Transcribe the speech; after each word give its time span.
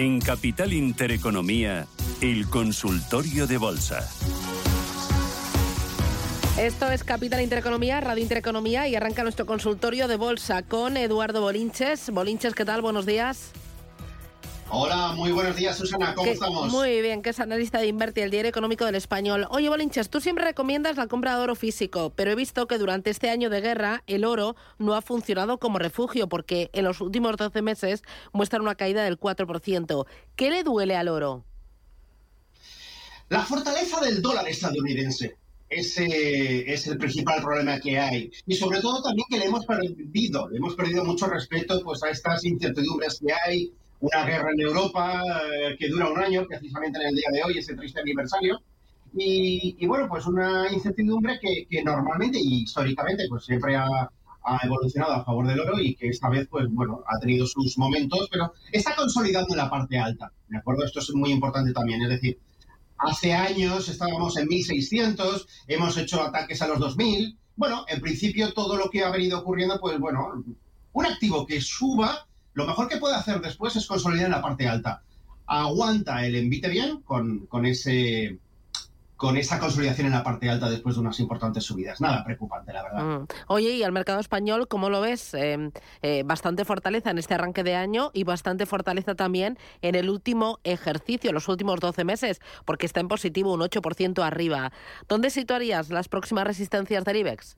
En 0.00 0.18
Capital 0.18 0.72
Intereconomía, 0.72 1.86
el 2.22 2.48
consultorio 2.48 3.46
de 3.46 3.58
bolsa. 3.58 3.98
Esto 6.58 6.88
es 6.88 7.04
Capital 7.04 7.42
Intereconomía, 7.42 8.00
Radio 8.00 8.22
Intereconomía 8.22 8.88
y 8.88 8.96
arranca 8.96 9.24
nuestro 9.24 9.44
consultorio 9.44 10.08
de 10.08 10.16
bolsa 10.16 10.62
con 10.62 10.96
Eduardo 10.96 11.42
Bolinches. 11.42 12.08
Bolinches, 12.08 12.54
¿qué 12.54 12.64
tal? 12.64 12.80
Buenos 12.80 13.04
días. 13.04 13.52
Hola, 14.72 15.14
muy 15.16 15.32
buenos 15.32 15.56
días, 15.56 15.76
Susana. 15.76 16.14
¿Cómo 16.14 16.30
estamos? 16.30 16.70
Muy 16.70 17.02
bien, 17.02 17.22
que 17.22 17.30
es 17.30 17.40
analista 17.40 17.80
de 17.80 17.88
Inverti, 17.88 18.20
el 18.20 18.30
diario 18.30 18.48
económico 18.48 18.84
del 18.84 18.94
español. 18.94 19.48
Oye, 19.50 19.68
Bolinches, 19.68 20.10
tú 20.10 20.20
siempre 20.20 20.44
recomiendas 20.44 20.96
la 20.96 21.08
compra 21.08 21.36
de 21.36 21.42
oro 21.42 21.56
físico, 21.56 22.12
pero 22.14 22.30
he 22.30 22.36
visto 22.36 22.68
que 22.68 22.78
durante 22.78 23.10
este 23.10 23.30
año 23.30 23.50
de 23.50 23.60
guerra 23.60 24.04
el 24.06 24.24
oro 24.24 24.54
no 24.78 24.94
ha 24.94 25.02
funcionado 25.02 25.58
como 25.58 25.80
refugio 25.80 26.28
porque 26.28 26.70
en 26.72 26.84
los 26.84 27.00
últimos 27.00 27.36
12 27.36 27.62
meses 27.62 28.02
muestra 28.32 28.60
una 28.60 28.76
caída 28.76 29.02
del 29.02 29.18
4%. 29.18 30.06
¿Qué 30.36 30.50
le 30.50 30.62
duele 30.62 30.94
al 30.94 31.08
oro? 31.08 31.44
La 33.28 33.42
fortaleza 33.42 34.00
del 34.00 34.22
dólar 34.22 34.48
estadounidense. 34.48 35.36
Ese 35.68 36.72
es 36.72 36.86
el 36.86 36.96
principal 36.96 37.42
problema 37.42 37.80
que 37.80 37.98
hay. 37.98 38.30
Y 38.46 38.54
sobre 38.54 38.80
todo 38.80 39.02
también 39.02 39.26
que 39.30 39.38
le 39.38 39.46
hemos 39.46 39.66
perdido, 39.66 40.48
le 40.48 40.58
hemos 40.58 40.76
perdido 40.76 41.04
mucho 41.04 41.26
respeto 41.26 41.80
pues, 41.82 42.04
a 42.04 42.10
estas 42.10 42.44
incertidumbres 42.44 43.18
que 43.18 43.32
hay 43.32 43.72
una 44.00 44.24
guerra 44.24 44.50
en 44.52 44.60
Europa 44.60 45.22
eh, 45.52 45.76
que 45.78 45.88
dura 45.88 46.08
un 46.08 46.18
año, 46.18 46.46
precisamente 46.46 46.98
en 47.00 47.08
el 47.08 47.14
día 47.16 47.28
de 47.32 47.42
hoy, 47.42 47.58
ese 47.58 47.74
triste 47.74 48.00
aniversario. 48.00 48.60
Y, 49.12 49.84
bueno, 49.86 50.08
pues 50.08 50.24
una 50.26 50.72
incertidumbre 50.72 51.40
que, 51.40 51.82
normalmente 51.82 52.38
y 52.40 52.62
históricamente 52.62 53.26
pues 53.28 53.44
siempre 53.44 53.76
ha, 53.76 54.10
evolucionado 54.62 55.12
a 55.12 55.24
favor 55.24 55.46
del 55.46 55.60
oro 55.60 55.78
y 55.78 55.94
que 55.94 56.08
esta 56.08 56.28
vez, 56.30 56.48
pues 56.48 56.66
bueno, 56.70 57.04
ha 57.06 57.18
tenido 57.18 57.46
sus 57.46 57.76
momentos, 57.76 58.26
pero 58.32 58.52
está 58.72 58.96
consolidando 58.96 59.50
en 59.50 59.58
la 59.58 59.68
parte 59.68 59.98
alta, 59.98 60.32
¿de 60.48 60.58
acuerdo? 60.58 60.84
Esto 60.84 61.00
es 61.00 61.10
muy 61.12 61.30
importante 61.30 61.72
también, 61.72 62.02
es 62.02 62.08
decir, 62.08 62.38
hace 62.96 63.34
años 63.34 63.88
estábamos 63.88 64.36
en 64.38 64.48
1600, 64.48 65.46
hemos 65.68 65.96
hecho 65.98 66.22
ataques 66.22 66.62
a 66.62 66.68
los 66.68 66.78
2000, 66.78 67.36
bueno, 67.54 67.84
en 67.86 68.00
principio 68.00 68.52
todo 68.54 68.76
lo 68.76 68.88
que 68.88 69.04
ha 69.04 69.10
venido 69.10 69.40
ocurriendo, 69.40 69.78
pues 69.78 69.98
bueno, 69.98 70.42
un 70.92 71.06
activo 71.06 71.46
que 71.46 71.60
suba 71.60 72.26
lo 72.54 72.66
mejor 72.66 72.88
que 72.88 72.98
puede 72.98 73.14
hacer 73.14 73.40
después 73.40 73.76
es 73.76 73.86
consolidar 73.86 74.26
en 74.26 74.32
la 74.32 74.42
parte 74.42 74.68
alta. 74.68 75.02
Aguanta 75.46 76.24
el 76.24 76.36
envite 76.36 76.68
bien 76.68 77.02
con, 77.02 77.48
ese 77.64 78.38
con 79.16 79.36
esa 79.36 79.58
consolidación 79.58 80.06
en 80.06 80.14
la 80.14 80.24
parte 80.24 80.48
alta 80.48 80.70
después 80.70 80.94
de 80.94 81.02
unas 81.02 81.20
importantes 81.20 81.64
subidas. 81.64 82.00
Nada 82.00 82.24
preocupante, 82.24 82.72
la 82.72 82.82
verdad. 82.82 83.02
Mm. 83.04 83.26
Oye, 83.48 83.70
y 83.72 83.82
al 83.82 83.92
mercado 83.92 84.18
español, 84.20 84.66
¿cómo 84.66 84.88
lo 84.88 85.00
ves? 85.00 85.34
Eh, 85.34 85.70
eh, 86.02 86.22
bastante 86.24 86.64
fortaleza 86.64 87.10
en 87.10 87.18
este 87.18 87.34
arranque 87.34 87.62
de 87.62 87.74
año 87.74 88.10
y 88.14 88.24
bastante 88.24 88.64
fortaleza 88.64 89.14
también 89.14 89.58
en 89.82 89.94
el 89.94 90.08
último 90.08 90.58
ejercicio, 90.64 91.32
los 91.32 91.48
últimos 91.48 91.80
12 91.80 92.04
meses, 92.04 92.40
porque 92.64 92.86
está 92.86 93.00
en 93.00 93.08
positivo 93.08 93.52
un 93.52 93.60
8% 93.60 94.24
arriba. 94.24 94.72
¿Dónde 95.08 95.30
situarías 95.30 95.90
las 95.90 96.08
próximas 96.08 96.46
resistencias 96.46 97.04
del 97.04 97.16
IBEX? 97.16 97.56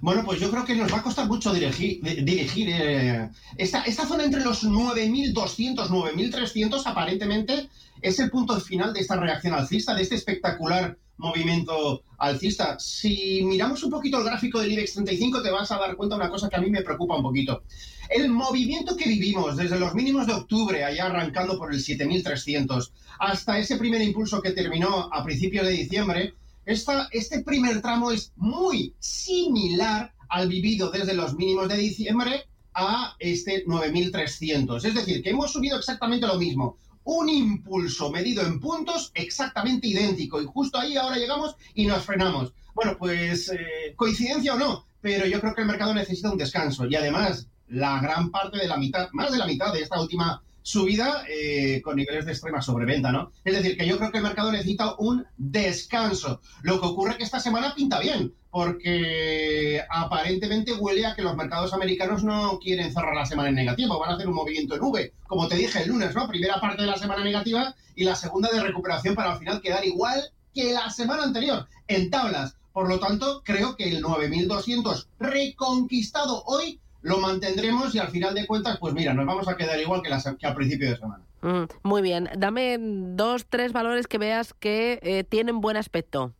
Bueno, 0.00 0.22
pues 0.24 0.40
yo 0.40 0.50
creo 0.50 0.64
que 0.64 0.74
nos 0.74 0.92
va 0.92 0.98
a 0.98 1.02
costar 1.02 1.26
mucho 1.26 1.52
dirigir, 1.52 2.00
eh, 2.04 3.28
esta, 3.56 3.82
esta 3.82 4.06
zona 4.06 4.24
entre 4.24 4.44
los 4.44 4.64
9.200, 4.64 5.88
9.300 5.88 6.82
aparentemente 6.84 7.68
es 8.00 8.18
el 8.18 8.30
punto 8.30 8.60
final 8.60 8.92
de 8.92 9.00
esta 9.00 9.16
reacción 9.16 9.54
alcista, 9.54 9.94
de 9.94 10.02
este 10.02 10.16
espectacular 10.16 10.98
movimiento 11.16 12.02
alcista. 12.18 12.78
Si 12.78 13.42
miramos 13.44 13.82
un 13.84 13.90
poquito 13.90 14.18
el 14.18 14.24
gráfico 14.24 14.60
del 14.60 14.72
IBEX 14.72 14.94
35 14.94 15.42
te 15.42 15.50
vas 15.50 15.70
a 15.70 15.78
dar 15.78 15.96
cuenta 15.96 16.16
de 16.16 16.22
una 16.22 16.30
cosa 16.30 16.48
que 16.48 16.56
a 16.56 16.60
mí 16.60 16.70
me 16.70 16.82
preocupa 16.82 17.16
un 17.16 17.22
poquito. 17.22 17.62
El 18.10 18.28
movimiento 18.30 18.96
que 18.96 19.08
vivimos 19.08 19.56
desde 19.56 19.78
los 19.78 19.94
mínimos 19.94 20.26
de 20.26 20.34
octubre, 20.34 20.84
allá 20.84 21.06
arrancando 21.06 21.56
por 21.56 21.72
el 21.72 21.80
7.300, 21.80 22.90
hasta 23.20 23.58
ese 23.58 23.76
primer 23.76 24.02
impulso 24.02 24.42
que 24.42 24.50
terminó 24.50 25.08
a 25.12 25.24
principios 25.24 25.66
de 25.66 25.72
diciembre, 25.72 26.34
este 26.66 27.42
primer 27.42 27.82
tramo 27.82 28.10
es 28.10 28.32
muy 28.36 28.94
similar 28.98 30.12
al 30.28 30.48
vivido 30.48 30.90
desde 30.90 31.14
los 31.14 31.34
mínimos 31.34 31.68
de 31.68 31.76
diciembre 31.76 32.46
a 32.74 33.14
este 33.18 33.64
9.300. 33.66 34.84
Es 34.84 34.94
decir, 34.94 35.22
que 35.22 35.30
hemos 35.30 35.52
subido 35.52 35.78
exactamente 35.78 36.26
lo 36.26 36.38
mismo. 36.38 36.76
Un 37.04 37.28
impulso 37.28 38.10
medido 38.10 38.44
en 38.44 38.60
puntos 38.60 39.12
exactamente 39.14 39.88
idéntico. 39.88 40.40
Y 40.40 40.46
justo 40.46 40.78
ahí 40.78 40.96
ahora 40.96 41.16
llegamos 41.16 41.54
y 41.74 41.86
nos 41.86 42.04
frenamos. 42.04 42.52
Bueno, 42.74 42.96
pues 42.98 43.50
eh, 43.50 43.94
coincidencia 43.94 44.54
o 44.54 44.58
no, 44.58 44.86
pero 45.00 45.26
yo 45.26 45.40
creo 45.40 45.54
que 45.54 45.60
el 45.60 45.68
mercado 45.68 45.94
necesita 45.94 46.30
un 46.30 46.38
descanso. 46.38 46.86
Y 46.86 46.96
además, 46.96 47.46
la 47.68 48.00
gran 48.00 48.30
parte 48.30 48.58
de 48.58 48.66
la 48.66 48.76
mitad, 48.76 49.08
más 49.12 49.30
de 49.30 49.38
la 49.38 49.46
mitad 49.46 49.72
de 49.72 49.82
esta 49.82 50.00
última 50.00 50.42
subida 50.64 51.24
eh, 51.28 51.82
con 51.82 51.94
niveles 51.94 52.24
de 52.24 52.32
extrema 52.32 52.62
sobreventa, 52.62 53.12
¿no? 53.12 53.30
Es 53.44 53.54
decir, 53.54 53.76
que 53.76 53.86
yo 53.86 53.98
creo 53.98 54.10
que 54.10 54.16
el 54.16 54.24
mercado 54.24 54.50
necesita 54.50 54.94
un 54.96 55.26
descanso. 55.36 56.40
Lo 56.62 56.80
que 56.80 56.86
ocurre 56.86 57.10
es 57.12 57.16
que 57.18 57.24
esta 57.24 57.38
semana 57.38 57.74
pinta 57.74 58.00
bien, 58.00 58.32
porque 58.50 59.82
aparentemente 59.90 60.72
huele 60.72 61.04
a 61.04 61.14
que 61.14 61.20
los 61.20 61.36
mercados 61.36 61.74
americanos 61.74 62.24
no 62.24 62.58
quieren 62.58 62.94
cerrar 62.94 63.14
la 63.14 63.26
semana 63.26 63.50
en 63.50 63.56
negativo, 63.56 63.98
van 63.98 64.12
a 64.12 64.14
hacer 64.14 64.26
un 64.26 64.34
movimiento 64.34 64.74
en 64.74 64.82
V, 64.82 65.12
como 65.26 65.48
te 65.48 65.56
dije 65.56 65.82
el 65.82 65.90
lunes, 65.90 66.14
¿no? 66.14 66.26
Primera 66.26 66.58
parte 66.58 66.80
de 66.80 66.88
la 66.88 66.96
semana 66.96 67.22
negativa 67.22 67.74
y 67.94 68.04
la 68.04 68.16
segunda 68.16 68.48
de 68.50 68.62
recuperación 68.62 69.14
para 69.14 69.32
al 69.32 69.38
final 69.38 69.60
quedar 69.60 69.84
igual 69.84 70.30
que 70.54 70.72
la 70.72 70.88
semana 70.88 71.24
anterior, 71.24 71.68
en 71.88 72.08
tablas. 72.08 72.56
Por 72.72 72.88
lo 72.88 72.98
tanto, 72.98 73.42
creo 73.44 73.76
que 73.76 73.90
el 73.90 74.00
9200 74.00 75.10
reconquistado 75.18 76.42
hoy 76.46 76.80
lo 77.04 77.18
mantendremos 77.18 77.94
y 77.94 77.98
al 77.98 78.08
final 78.08 78.34
de 78.34 78.46
cuentas, 78.46 78.78
pues 78.78 78.94
mira, 78.94 79.12
nos 79.12 79.26
vamos 79.26 79.46
a 79.46 79.56
quedar 79.56 79.78
igual 79.78 80.00
que, 80.02 80.08
que 80.38 80.46
al 80.46 80.54
principio 80.54 80.90
de 80.90 80.96
semana. 80.96 81.22
Mm, 81.42 81.64
muy 81.82 82.00
bien, 82.00 82.30
dame 82.38 82.78
dos, 82.80 83.44
tres 83.46 83.74
valores 83.74 84.06
que 84.06 84.16
veas 84.16 84.54
que 84.54 84.98
eh, 85.02 85.22
tienen 85.22 85.60
buen 85.60 85.76
aspecto. 85.76 86.32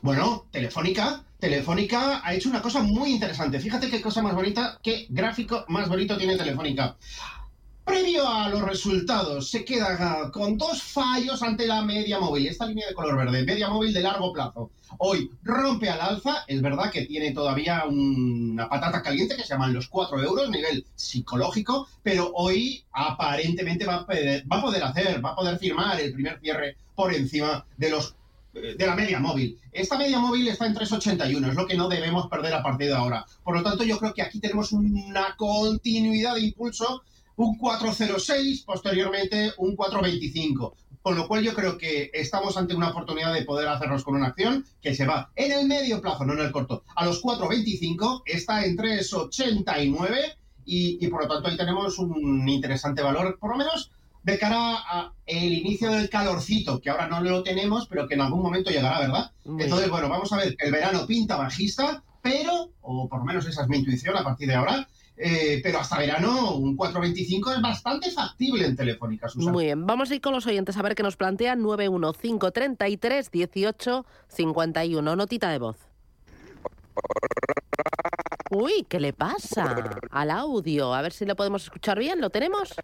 Bueno, 0.00 0.46
Telefónica, 0.50 1.22
Telefónica 1.38 2.20
ha 2.24 2.34
hecho 2.34 2.48
una 2.48 2.60
cosa 2.60 2.82
muy 2.82 3.12
interesante. 3.12 3.60
Fíjate 3.60 3.88
qué 3.88 4.02
cosa 4.02 4.20
más 4.20 4.34
bonita, 4.34 4.80
qué 4.82 5.06
gráfico 5.08 5.64
más 5.68 5.88
bonito 5.88 6.18
tiene 6.18 6.36
Telefónica. 6.36 6.96
Previo 7.84 8.28
a 8.28 8.48
los 8.48 8.62
resultados, 8.62 9.50
se 9.50 9.64
queda 9.64 10.30
con 10.30 10.56
dos 10.56 10.80
fallos 10.80 11.42
ante 11.42 11.66
la 11.66 11.82
media 11.82 12.20
móvil, 12.20 12.46
esta 12.46 12.66
línea 12.66 12.86
de 12.86 12.94
color 12.94 13.16
verde, 13.16 13.44
media 13.44 13.68
móvil 13.70 13.92
de 13.92 14.02
largo 14.02 14.32
plazo. 14.32 14.70
Hoy 14.98 15.28
rompe 15.42 15.90
al 15.90 16.00
alza, 16.00 16.44
es 16.46 16.62
verdad 16.62 16.92
que 16.92 17.06
tiene 17.06 17.32
todavía 17.32 17.84
una 17.86 18.68
patata 18.68 19.02
caliente 19.02 19.34
que 19.34 19.42
se 19.42 19.48
llaman 19.48 19.74
los 19.74 19.88
4 19.88 20.22
euros, 20.22 20.48
nivel 20.50 20.86
psicológico, 20.94 21.88
pero 22.04 22.30
hoy 22.34 22.84
aparentemente 22.92 23.84
va 23.84 23.96
a, 23.96 24.06
poder, 24.06 24.44
va 24.50 24.58
a 24.58 24.62
poder 24.62 24.84
hacer, 24.84 25.24
va 25.24 25.30
a 25.30 25.36
poder 25.36 25.58
firmar 25.58 26.00
el 26.00 26.12
primer 26.12 26.38
cierre 26.38 26.76
por 26.94 27.12
encima 27.12 27.66
de 27.76 27.90
los 27.90 28.14
eh, 28.54 28.76
de 28.78 28.86
la 28.86 28.94
media 28.94 29.18
móvil. 29.18 29.58
Esta 29.72 29.98
media 29.98 30.20
móvil 30.20 30.46
está 30.46 30.66
en 30.66 30.74
3,81, 30.74 31.48
es 31.48 31.54
lo 31.56 31.66
que 31.66 31.76
no 31.76 31.88
debemos 31.88 32.28
perder 32.28 32.54
a 32.54 32.62
partir 32.62 32.88
de 32.88 32.94
ahora. 32.94 33.24
Por 33.42 33.56
lo 33.56 33.62
tanto, 33.62 33.82
yo 33.82 33.98
creo 33.98 34.14
que 34.14 34.22
aquí 34.22 34.38
tenemos 34.38 34.72
una 34.72 35.34
continuidad 35.36 36.34
de 36.34 36.42
impulso 36.42 37.02
un 37.36 37.56
406, 37.58 38.62
posteriormente 38.62 39.52
un 39.58 39.76
425. 39.76 40.76
Con 41.02 41.16
lo 41.16 41.26
cual 41.26 41.42
yo 41.42 41.52
creo 41.52 41.76
que 41.78 42.10
estamos 42.14 42.56
ante 42.56 42.76
una 42.76 42.90
oportunidad 42.90 43.34
de 43.34 43.44
poder 43.44 43.66
hacernos 43.68 44.04
con 44.04 44.14
una 44.14 44.28
acción 44.28 44.64
que 44.80 44.94
se 44.94 45.04
va 45.04 45.32
en 45.34 45.50
el 45.50 45.66
medio 45.66 46.00
plazo, 46.00 46.24
no 46.24 46.34
en 46.34 46.40
el 46.40 46.52
corto. 46.52 46.84
A 46.94 47.04
los 47.04 47.20
425 47.20 48.22
está 48.24 48.64
en 48.64 48.76
389 48.76 50.36
y, 50.64 51.04
y 51.04 51.08
por 51.08 51.22
lo 51.22 51.28
tanto 51.28 51.48
ahí 51.48 51.56
tenemos 51.56 51.98
un 51.98 52.48
interesante 52.48 53.02
valor, 53.02 53.36
por 53.40 53.50
lo 53.50 53.56
menos 53.56 53.90
de 54.22 54.38
cara 54.38 54.76
a 54.76 55.12
el 55.26 55.52
inicio 55.52 55.90
del 55.90 56.08
calorcito, 56.08 56.80
que 56.80 56.90
ahora 56.90 57.08
no 57.08 57.20
lo 57.20 57.42
tenemos, 57.42 57.86
pero 57.88 58.06
que 58.06 58.14
en 58.14 58.20
algún 58.20 58.42
momento 58.42 58.70
llegará, 58.70 59.00
¿verdad? 59.00 59.32
Entonces, 59.44 59.90
bueno, 59.90 60.08
vamos 60.08 60.32
a 60.32 60.36
ver 60.36 60.54
el 60.58 60.72
verano 60.72 61.06
pinta 61.06 61.36
bajista, 61.36 62.02
pero, 62.22 62.70
o 62.82 63.08
por 63.08 63.20
lo 63.20 63.24
menos 63.24 63.46
esa 63.46 63.62
es 63.62 63.68
mi 63.68 63.78
intuición 63.78 64.16
a 64.16 64.22
partir 64.22 64.48
de 64.48 64.54
ahora, 64.54 64.88
eh, 65.16 65.60
pero 65.62 65.78
hasta 65.78 65.98
verano 65.98 66.54
un 66.54 66.76
4.25 66.76 67.56
es 67.56 67.62
bastante 67.62 68.10
factible 68.10 68.66
en 68.66 68.76
Telefónica, 68.76 69.28
Susana. 69.28 69.52
Muy 69.52 69.64
bien, 69.66 69.86
vamos 69.86 70.10
a 70.10 70.14
ir 70.14 70.20
con 70.20 70.32
los 70.32 70.46
oyentes 70.46 70.76
a 70.76 70.82
ver 70.82 70.94
qué 70.94 71.02
nos 71.02 71.16
plantean 71.16 71.62
91533 71.62 73.30
18 73.30 74.06
51. 74.28 75.16
Notita 75.16 75.50
de 75.50 75.58
voz. 75.58 75.76
Uy, 78.50 78.84
¿qué 78.88 79.00
le 79.00 79.12
pasa 79.12 79.92
al 80.10 80.30
audio? 80.30 80.92
A 80.92 81.02
ver 81.02 81.12
si 81.12 81.24
lo 81.24 81.36
podemos 81.36 81.64
escuchar 81.64 81.98
bien. 81.98 82.20
¿Lo 82.20 82.30
tenemos? 82.30 82.74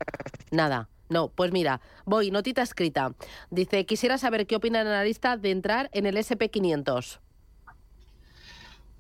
Nada. 0.51 0.89
No, 1.11 1.29
pues 1.29 1.53
mira, 1.53 1.81
voy, 2.05 2.31
notita 2.31 2.63
escrita. 2.63 3.15
Dice, 3.51 3.87
quisiera 3.87 4.19
saber 4.19 4.47
qué 4.47 4.57
opina 4.57 4.83
el 4.83 4.89
analista 4.89 5.37
de 5.37 5.51
entrar 5.51 5.91
en 5.93 6.07
el 6.07 6.17
SP500. 6.17 7.21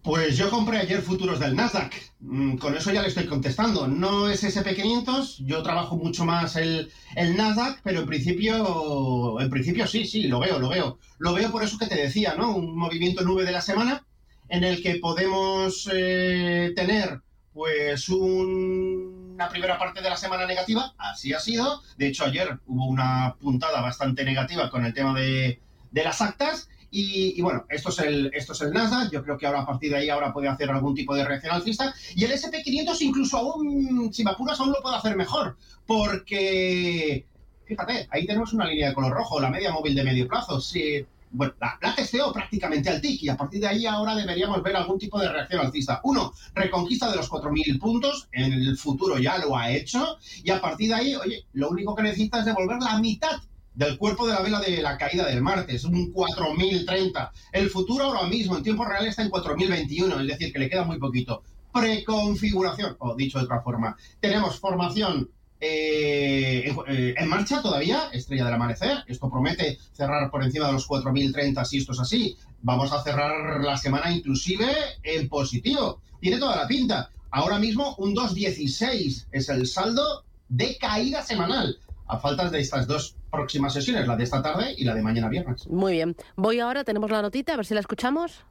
Pues 0.02 0.36
yo 0.36 0.48
compré 0.50 0.78
ayer 0.78 1.02
futuros 1.02 1.40
del 1.40 1.56
Nasdaq. 1.56 1.92
Mm, 2.20 2.56
con 2.56 2.76
eso 2.76 2.92
ya 2.92 3.02
le 3.02 3.08
estoy 3.08 3.26
contestando. 3.26 3.88
No 3.88 4.28
es 4.28 4.44
SP500, 4.44 5.44
yo 5.44 5.62
trabajo 5.62 5.96
mucho 5.96 6.24
más 6.24 6.56
el, 6.56 6.90
el, 7.16 7.36
Nasdaq, 7.36 7.80
pero 7.82 8.00
en 8.00 8.06
principio, 8.06 9.40
en 9.40 9.50
principio 9.50 9.86
sí, 9.86 10.06
sí, 10.06 10.24
lo 10.24 10.38
veo, 10.40 10.58
lo 10.58 10.68
veo. 10.68 10.98
Lo 11.18 11.34
veo 11.34 11.50
por 11.50 11.62
eso 11.62 11.78
que 11.78 11.86
te 11.86 11.96
decía, 11.96 12.34
¿no? 12.36 12.56
Un 12.56 12.76
movimiento 12.76 13.22
nube 13.22 13.44
de 13.44 13.52
la 13.52 13.60
semana 13.60 14.04
en 14.48 14.64
el 14.64 14.82
que 14.82 14.96
podemos 14.96 15.88
eh, 15.92 16.72
tener 16.74 17.20
pues 17.52 18.08
un 18.08 19.28
una 19.38 19.48
primera 19.48 19.78
parte 19.78 20.02
de 20.02 20.10
la 20.10 20.16
semana 20.16 20.46
negativa, 20.46 20.94
así 20.98 21.32
ha 21.32 21.38
sido. 21.38 21.80
De 21.96 22.08
hecho, 22.08 22.24
ayer 22.24 22.58
hubo 22.66 22.86
una 22.86 23.36
puntada 23.40 23.80
bastante 23.80 24.24
negativa 24.24 24.68
con 24.68 24.84
el 24.84 24.92
tema 24.92 25.14
de, 25.14 25.60
de 25.92 26.02
las 26.02 26.20
actas. 26.20 26.68
Y, 26.90 27.40
bueno, 27.42 27.66
esto 27.68 27.90
es, 27.90 27.98
el, 27.98 28.30
esto 28.34 28.52
es 28.52 28.60
el 28.62 28.72
Nasdaq. 28.72 29.10
Yo 29.10 29.22
creo 29.22 29.36
que 29.36 29.46
ahora 29.46 29.60
a 29.60 29.66
partir 29.66 29.90
de 29.90 29.98
ahí 29.98 30.08
ahora 30.08 30.32
puede 30.32 30.48
hacer 30.48 30.70
algún 30.70 30.94
tipo 30.94 31.14
de 31.14 31.24
reacción 31.24 31.54
alcista. 31.54 31.94
Y 32.14 32.24
el 32.24 32.32
SP500 32.32 33.00
incluso 33.02 33.38
aún, 33.38 34.12
si 34.12 34.24
me 34.24 34.30
apuras, 34.30 34.58
aún 34.60 34.70
lo 34.70 34.80
puede 34.80 34.96
hacer 34.96 35.16
mejor. 35.16 35.56
Porque, 35.86 37.26
fíjate, 37.66 38.08
ahí 38.10 38.26
tenemos 38.26 38.52
una 38.52 38.66
línea 38.66 38.88
de 38.88 38.94
color 38.94 39.12
rojo, 39.12 39.40
la 39.40 39.50
media 39.50 39.72
móvil 39.72 39.94
de 39.94 40.04
medio 40.04 40.26
plazo. 40.26 40.60
Si, 40.60 41.04
bueno, 41.30 41.52
la, 41.60 41.78
la 41.82 41.94
testeo 41.94 42.32
prácticamente 42.32 42.88
al 42.88 43.00
TIC 43.00 43.22
y 43.24 43.28
a 43.28 43.36
partir 43.36 43.60
de 43.60 43.68
ahí 43.68 43.86
ahora 43.86 44.14
deberíamos 44.14 44.62
ver 44.62 44.76
algún 44.76 44.98
tipo 44.98 45.20
de 45.20 45.28
reacción 45.28 45.60
alcista. 45.60 46.00
Uno, 46.04 46.32
reconquista 46.54 47.10
de 47.10 47.16
los 47.16 47.30
4.000 47.30 47.78
puntos, 47.78 48.28
en 48.32 48.52
el 48.52 48.78
futuro 48.78 49.18
ya 49.18 49.36
lo 49.38 49.56
ha 49.56 49.70
hecho 49.70 50.16
y 50.42 50.50
a 50.50 50.60
partir 50.60 50.88
de 50.88 50.94
ahí, 50.94 51.14
oye, 51.14 51.44
lo 51.52 51.68
único 51.68 51.94
que 51.94 52.02
necesita 52.02 52.38
es 52.38 52.46
devolver 52.46 52.80
la 52.80 52.98
mitad 52.98 53.38
del 53.78 53.96
cuerpo 53.96 54.26
de 54.26 54.34
la 54.34 54.40
vela 54.40 54.60
de 54.60 54.82
la 54.82 54.98
caída 54.98 55.24
del 55.24 55.40
martes, 55.40 55.84
un 55.84 56.10
4030. 56.10 57.32
El 57.52 57.70
futuro 57.70 58.06
ahora 58.06 58.26
mismo 58.26 58.56
en 58.56 58.64
tiempo 58.64 58.84
real 58.84 59.06
está 59.06 59.22
en 59.22 59.30
4021, 59.30 60.20
es 60.20 60.26
decir, 60.26 60.52
que 60.52 60.58
le 60.58 60.68
queda 60.68 60.82
muy 60.82 60.98
poquito. 60.98 61.44
Preconfiguración, 61.72 62.96
o 62.98 63.14
dicho 63.14 63.38
de 63.38 63.44
otra 63.44 63.62
forma, 63.62 63.96
tenemos 64.18 64.58
formación 64.58 65.30
eh, 65.60 66.74
eh, 66.88 67.14
en, 67.16 67.28
marcha 67.28 67.62
todavía, 67.62 68.08
Estrella 68.12 68.46
del 68.46 68.54
Amanecer. 68.54 69.04
Esto 69.06 69.30
promete 69.30 69.78
cerrar 69.92 70.28
por 70.28 70.42
encima 70.42 70.66
de 70.66 70.72
los 70.72 70.88
4.030 70.88 71.64
si 71.64 71.78
esto 71.78 71.92
es 71.92 72.00
así. 72.00 72.36
Vamos 72.62 72.92
a 72.92 73.00
cerrar 73.04 73.62
la 73.62 73.76
semana 73.76 74.10
inclusive 74.10 74.66
en 75.04 75.28
positivo. 75.28 76.00
Tiene 76.20 76.38
toda 76.38 76.56
la 76.56 76.66
pinta. 76.66 77.10
Ahora 77.30 77.60
mismo 77.60 77.94
un 77.98 78.12
2.16 78.12 79.26
es 79.30 79.48
el 79.48 79.68
saldo 79.68 80.24
de 80.48 80.76
caída 80.78 81.22
semanal 81.22 81.78
a 82.08 82.18
falta 82.18 82.48
de 82.48 82.60
estas 82.60 82.86
dos 82.86 83.16
próximas 83.30 83.72
sesiones, 83.72 84.06
la 84.06 84.16
de 84.16 84.24
esta 84.24 84.42
tarde 84.42 84.74
y 84.76 84.84
la 84.84 84.94
de 84.94 85.02
mañana 85.02 85.28
viernes. 85.28 85.66
Muy 85.68 85.92
bien. 85.92 86.16
Voy 86.36 86.60
ahora, 86.60 86.84
tenemos 86.84 87.10
la 87.10 87.22
notita, 87.22 87.54
a 87.54 87.56
ver 87.56 87.66
si 87.66 87.74
la 87.74 87.80
escuchamos. 87.80 88.44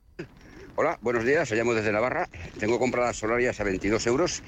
Hola, 0.80 1.00
buenos 1.01 1.25
días, 1.25 1.50
llamo 1.50 1.74
desde 1.74 1.92
Navarra. 1.92 2.30
Tengo 2.59 2.77
compradas 2.77 3.18
solarias 3.18 3.59
a 3.59 3.63
22 3.63 4.06
euros 4.06 4.44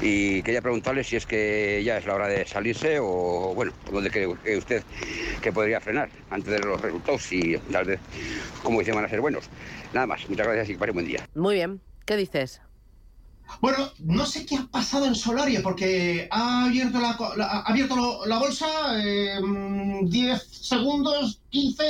y 0.00 0.40
quería 0.44 0.62
preguntarle 0.62 1.02
si 1.02 1.16
es 1.16 1.26
que 1.26 1.82
ya 1.84 1.98
es 1.98 2.06
la 2.06 2.14
hora 2.14 2.28
de 2.28 2.46
salirse 2.46 3.00
o, 3.00 3.52
bueno, 3.52 3.72
dónde 3.90 4.08
cree 4.08 4.56
usted 4.56 4.84
que 5.42 5.52
podría 5.52 5.80
frenar 5.80 6.08
antes 6.30 6.52
de 6.52 6.60
los 6.60 6.80
resultados 6.80 7.32
y 7.32 7.58
tal 7.72 7.84
vez, 7.84 8.00
como 8.62 8.78
dicen, 8.78 8.94
van 8.94 9.06
a 9.06 9.08
ser 9.08 9.20
buenos. 9.20 9.50
Nada 9.92 10.06
más, 10.06 10.28
muchas 10.28 10.46
gracias 10.46 10.68
y 10.68 10.72
que 10.74 10.78
pase 10.78 10.92
un 10.92 10.96
buen 10.98 11.06
día. 11.06 11.28
Muy 11.34 11.56
bien, 11.56 11.80
¿qué 12.06 12.16
dices? 12.16 12.62
Bueno, 13.60 13.90
no 14.00 14.26
sé 14.26 14.46
qué 14.46 14.56
ha 14.56 14.66
pasado 14.66 15.06
en 15.06 15.14
Solaria, 15.14 15.62
porque 15.62 16.28
ha 16.30 16.64
abierto 16.64 17.00
la, 17.00 17.10
ha 17.10 17.60
abierto 17.60 18.26
la 18.26 18.38
bolsa 18.38 18.66
10 18.94 19.42
em, 19.42 20.38
segundos, 20.50 21.40
15, 21.50 21.84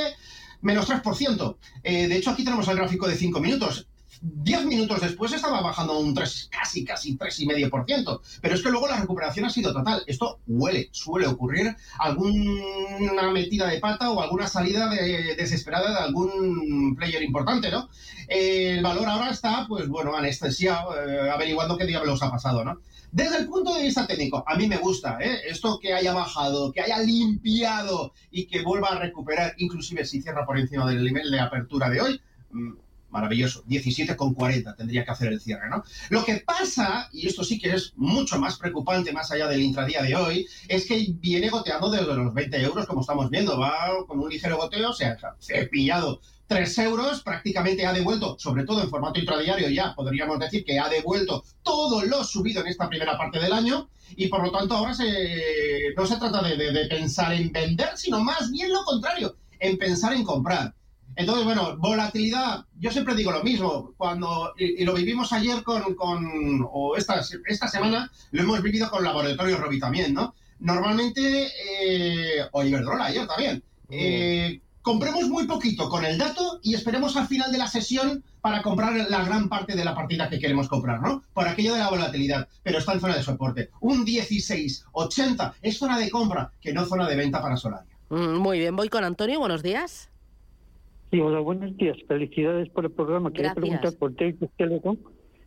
menos 0.61 0.89
3%. 0.89 1.57
Eh, 1.83 2.07
de 2.07 2.17
hecho, 2.17 2.31
aquí 2.31 2.43
tenemos 2.43 2.67
el 2.67 2.75
gráfico 2.77 3.07
de 3.07 3.15
5 3.15 3.39
minutos. 3.39 3.87
Diez 4.25 4.63
minutos 4.65 5.01
después 5.01 5.33
estaba 5.33 5.59
bajando 5.59 5.99
un 5.99 6.13
3, 6.13 6.49
casi, 6.49 6.85
casi 6.85 7.17
3,5%. 7.17 8.21
Pero 8.41 8.55
es 8.55 8.63
que 8.63 8.69
luego 8.69 8.87
la 8.87 9.01
recuperación 9.01 9.45
ha 9.45 9.49
sido 9.49 9.73
total. 9.73 10.01
Esto 10.07 10.39
huele, 10.47 10.87
suele 10.91 11.27
ocurrir 11.27 11.75
alguna 11.99 13.31
metida 13.33 13.67
de 13.67 13.79
pata 13.79 14.11
o 14.11 14.21
alguna 14.21 14.47
salida 14.47 14.89
desesperada 14.89 15.91
de 15.91 16.05
algún 16.05 16.95
player 16.95 17.21
importante, 17.21 17.69
¿no? 17.69 17.89
el 18.27 18.81
valor 18.81 19.09
ahora 19.09 19.29
está, 19.29 19.65
pues 19.67 19.87
bueno, 19.89 20.15
anestesiado, 20.15 20.97
eh, 20.97 21.29
averiguando 21.29 21.77
qué 21.77 21.85
diablos 21.85 22.23
ha 22.23 22.31
pasado, 22.31 22.63
¿no? 22.63 22.79
Desde 23.11 23.37
el 23.37 23.47
punto 23.47 23.75
de 23.75 23.83
vista 23.83 24.07
técnico, 24.07 24.43
a 24.47 24.55
mí 24.55 24.67
me 24.67 24.77
gusta 24.77 25.19
¿eh? 25.21 25.41
esto 25.47 25.77
que 25.79 25.93
haya 25.93 26.13
bajado, 26.13 26.71
que 26.71 26.81
haya 26.81 26.97
limpiado 26.99 28.13
y 28.31 28.45
que 28.45 28.63
vuelva 28.63 28.87
a 28.87 28.99
recuperar, 28.99 29.53
inclusive 29.57 30.05
si 30.05 30.21
cierra 30.21 30.45
por 30.45 30.57
encima 30.57 30.89
del 30.89 31.03
nivel 31.03 31.29
de 31.29 31.39
apertura 31.39 31.89
de 31.89 32.01
hoy. 32.01 32.21
Maravilloso, 33.13 33.63
17,40 33.65 34.75
tendría 34.75 35.05
que 35.05 35.11
hacer 35.11 35.31
el 35.31 35.39
cierre, 35.39 35.69
¿no? 35.69 35.83
Lo 36.09 36.25
que 36.25 36.37
pasa, 36.37 37.09
y 37.13 37.27
esto 37.27 37.43
sí 37.43 37.59
que 37.59 37.69
es 37.69 37.93
mucho 37.95 38.39
más 38.39 38.57
preocupante 38.57 39.13
más 39.13 39.31
allá 39.31 39.47
del 39.47 39.61
intradía 39.61 40.01
de 40.01 40.15
hoy, 40.15 40.47
es 40.67 40.87
que 40.87 41.05
viene 41.19 41.49
goteando 41.49 41.91
desde 41.91 42.11
los 42.11 42.33
20 42.33 42.59
euros, 42.63 42.87
como 42.87 43.01
estamos 43.01 43.29
viendo, 43.29 43.59
va 43.59 43.87
con 44.07 44.19
un 44.19 44.29
ligero 44.29 44.57
goteo, 44.57 44.89
o 44.89 44.93
sea, 44.93 45.15
cepillado 45.39 46.21
3 46.47 46.77
euros, 46.79 47.21
prácticamente 47.21 47.85
ha 47.85 47.93
devuelto, 47.93 48.35
sobre 48.39 48.63
todo 48.63 48.81
en 48.81 48.89
formato 48.89 49.19
intradiario 49.19 49.69
ya, 49.69 49.93
podríamos 49.93 50.39
decir 50.39 50.65
que 50.65 50.79
ha 50.79 50.89
devuelto 50.89 51.43
todo 51.61 52.03
lo 52.03 52.23
subido 52.23 52.61
en 52.61 52.67
esta 52.67 52.89
primera 52.89 53.15
parte 53.15 53.39
del 53.39 53.53
año, 53.53 53.89
y 54.15 54.27
por 54.27 54.41
lo 54.41 54.51
tanto 54.51 54.73
ahora 54.73 54.95
se, 54.95 55.93
no 55.95 56.07
se 56.07 56.17
trata 56.17 56.41
de 56.41 56.87
pensar 56.89 57.31
en 57.33 57.51
vender, 57.51 57.91
sino 57.95 58.23
más 58.23 58.49
bien 58.49 58.73
lo 58.73 58.83
contrario, 58.83 59.37
en 59.59 59.77
pensar 59.77 60.13
en 60.13 60.23
comprar. 60.23 60.73
Entonces, 61.15 61.45
bueno, 61.45 61.77
volatilidad, 61.77 62.65
yo 62.79 62.91
siempre 62.91 63.15
digo 63.15 63.31
lo 63.31 63.43
mismo, 63.43 63.93
cuando, 63.97 64.53
y, 64.57 64.83
lo 64.83 64.93
vivimos 64.93 65.31
ayer 65.33 65.63
con, 65.63 65.95
con 65.95 66.67
o 66.71 66.95
esta, 66.95 67.21
esta 67.47 67.67
semana, 67.67 68.11
lo 68.31 68.41
hemos 68.41 68.61
vivido 68.61 68.89
con 68.89 69.03
Laboratorio 69.03 69.57
Robi 69.57 69.79
también, 69.79 70.13
¿no? 70.13 70.33
Normalmente, 70.59 71.51
eh, 71.81 72.41
o 72.51 72.63
Iberdrola 72.63 73.05
ayer 73.05 73.27
también, 73.27 73.63
eh, 73.89 74.61
compremos 74.81 75.27
muy 75.29 75.45
poquito 75.45 75.89
con 75.89 76.05
el 76.05 76.17
dato 76.17 76.59
y 76.63 76.73
esperemos 76.73 77.15
al 77.17 77.27
final 77.27 77.51
de 77.51 77.57
la 77.57 77.67
sesión 77.67 78.23
para 78.41 78.61
comprar 78.61 78.93
la 79.09 79.23
gran 79.23 79.49
parte 79.49 79.75
de 79.75 79.85
la 79.85 79.95
partida 79.95 80.29
que 80.29 80.39
queremos 80.39 80.67
comprar, 80.67 81.01
¿no? 81.01 81.23
Por 81.33 81.47
aquello 81.47 81.73
de 81.73 81.79
la 81.79 81.89
volatilidad, 81.89 82.47
pero 82.63 82.79
está 82.79 82.93
en 82.93 83.01
zona 83.01 83.15
de 83.15 83.23
soporte. 83.23 83.69
Un 83.81 84.05
16,80 84.05 85.53
es 85.61 85.77
zona 85.77 85.97
de 85.97 86.09
compra, 86.09 86.51
que 86.61 86.73
no 86.73 86.85
zona 86.85 87.07
de 87.07 87.15
venta 87.15 87.41
para 87.41 87.57
Solaria. 87.57 87.95
Mm, 88.09 88.35
muy 88.37 88.59
bien, 88.59 88.75
voy 88.75 88.89
con 88.89 89.03
Antonio, 89.03 89.39
buenos 89.39 89.63
días. 89.63 90.12
Sí, 91.13 91.19
hola, 91.21 91.41
buenos 91.41 91.77
días. 91.77 91.95
Felicidades 92.07 92.69
por 92.69 92.85
el 92.85 92.91
programa. 92.91 93.31
Quería 93.31 93.53
preguntar 93.53 93.93
por 93.99 94.15
Deutsche 94.15 94.49
Telekom, 94.57 94.97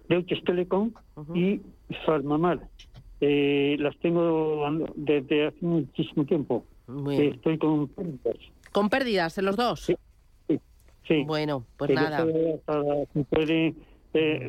Deutsche 0.09 0.41
Telekom 0.43 0.93
y 1.35 1.61
Farmamar. 2.07 2.61
Eh, 3.21 3.75
las 3.81 3.99
tengo 3.99 4.71
desde 4.95 5.49
hace 5.49 5.67
muchísimo 5.67 6.25
tiempo. 6.25 6.65
Estoy 7.11 7.59
con 7.59 7.89
pérdidas. 7.89 8.37
¿Con 8.71 8.89
pérdidas 8.89 9.39
en 9.39 9.45
los 9.45 9.57
dos? 9.57 9.81
Sí. 9.81 9.97
sí. 11.09 11.25
Bueno, 11.27 11.67
pues 11.77 11.91
nada. 11.91 12.25
puede 13.29 13.75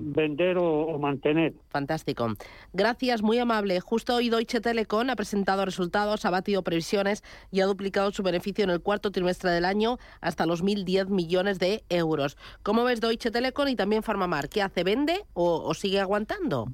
vender 0.01 0.57
o, 0.57 0.97
mantener. 0.99 1.53
Fantástico. 1.69 2.33
Gracias, 2.73 3.21
muy 3.21 3.39
amable. 3.39 3.79
Justo 3.79 4.15
hoy 4.15 4.29
Deutsche 4.29 4.61
Telekom 4.61 5.09
ha 5.09 5.15
presentado 5.15 5.65
resultados, 5.65 6.25
ha 6.25 6.29
batido 6.29 6.63
previsiones 6.63 7.23
y 7.51 7.61
ha 7.61 7.65
duplicado 7.65 8.11
su 8.11 8.23
beneficio 8.23 8.63
en 8.63 8.69
el 8.69 8.81
cuarto 8.81 9.11
trimestre 9.11 9.51
del 9.51 9.65
año 9.65 9.97
hasta 10.21 10.45
los 10.45 10.63
1.010 10.63 11.07
millones 11.09 11.59
de 11.59 11.83
euros. 11.89 12.37
¿Cómo 12.63 12.83
ves 12.83 13.01
Deutsche 13.01 13.31
Telekom 13.31 13.67
y 13.67 13.75
también 13.75 14.03
Farmamar? 14.03 14.49
¿Qué 14.49 14.61
hace? 14.61 14.83
¿Vende 14.83 15.25
o, 15.33 15.73
sigue 15.73 15.99
aguantando? 15.99 16.69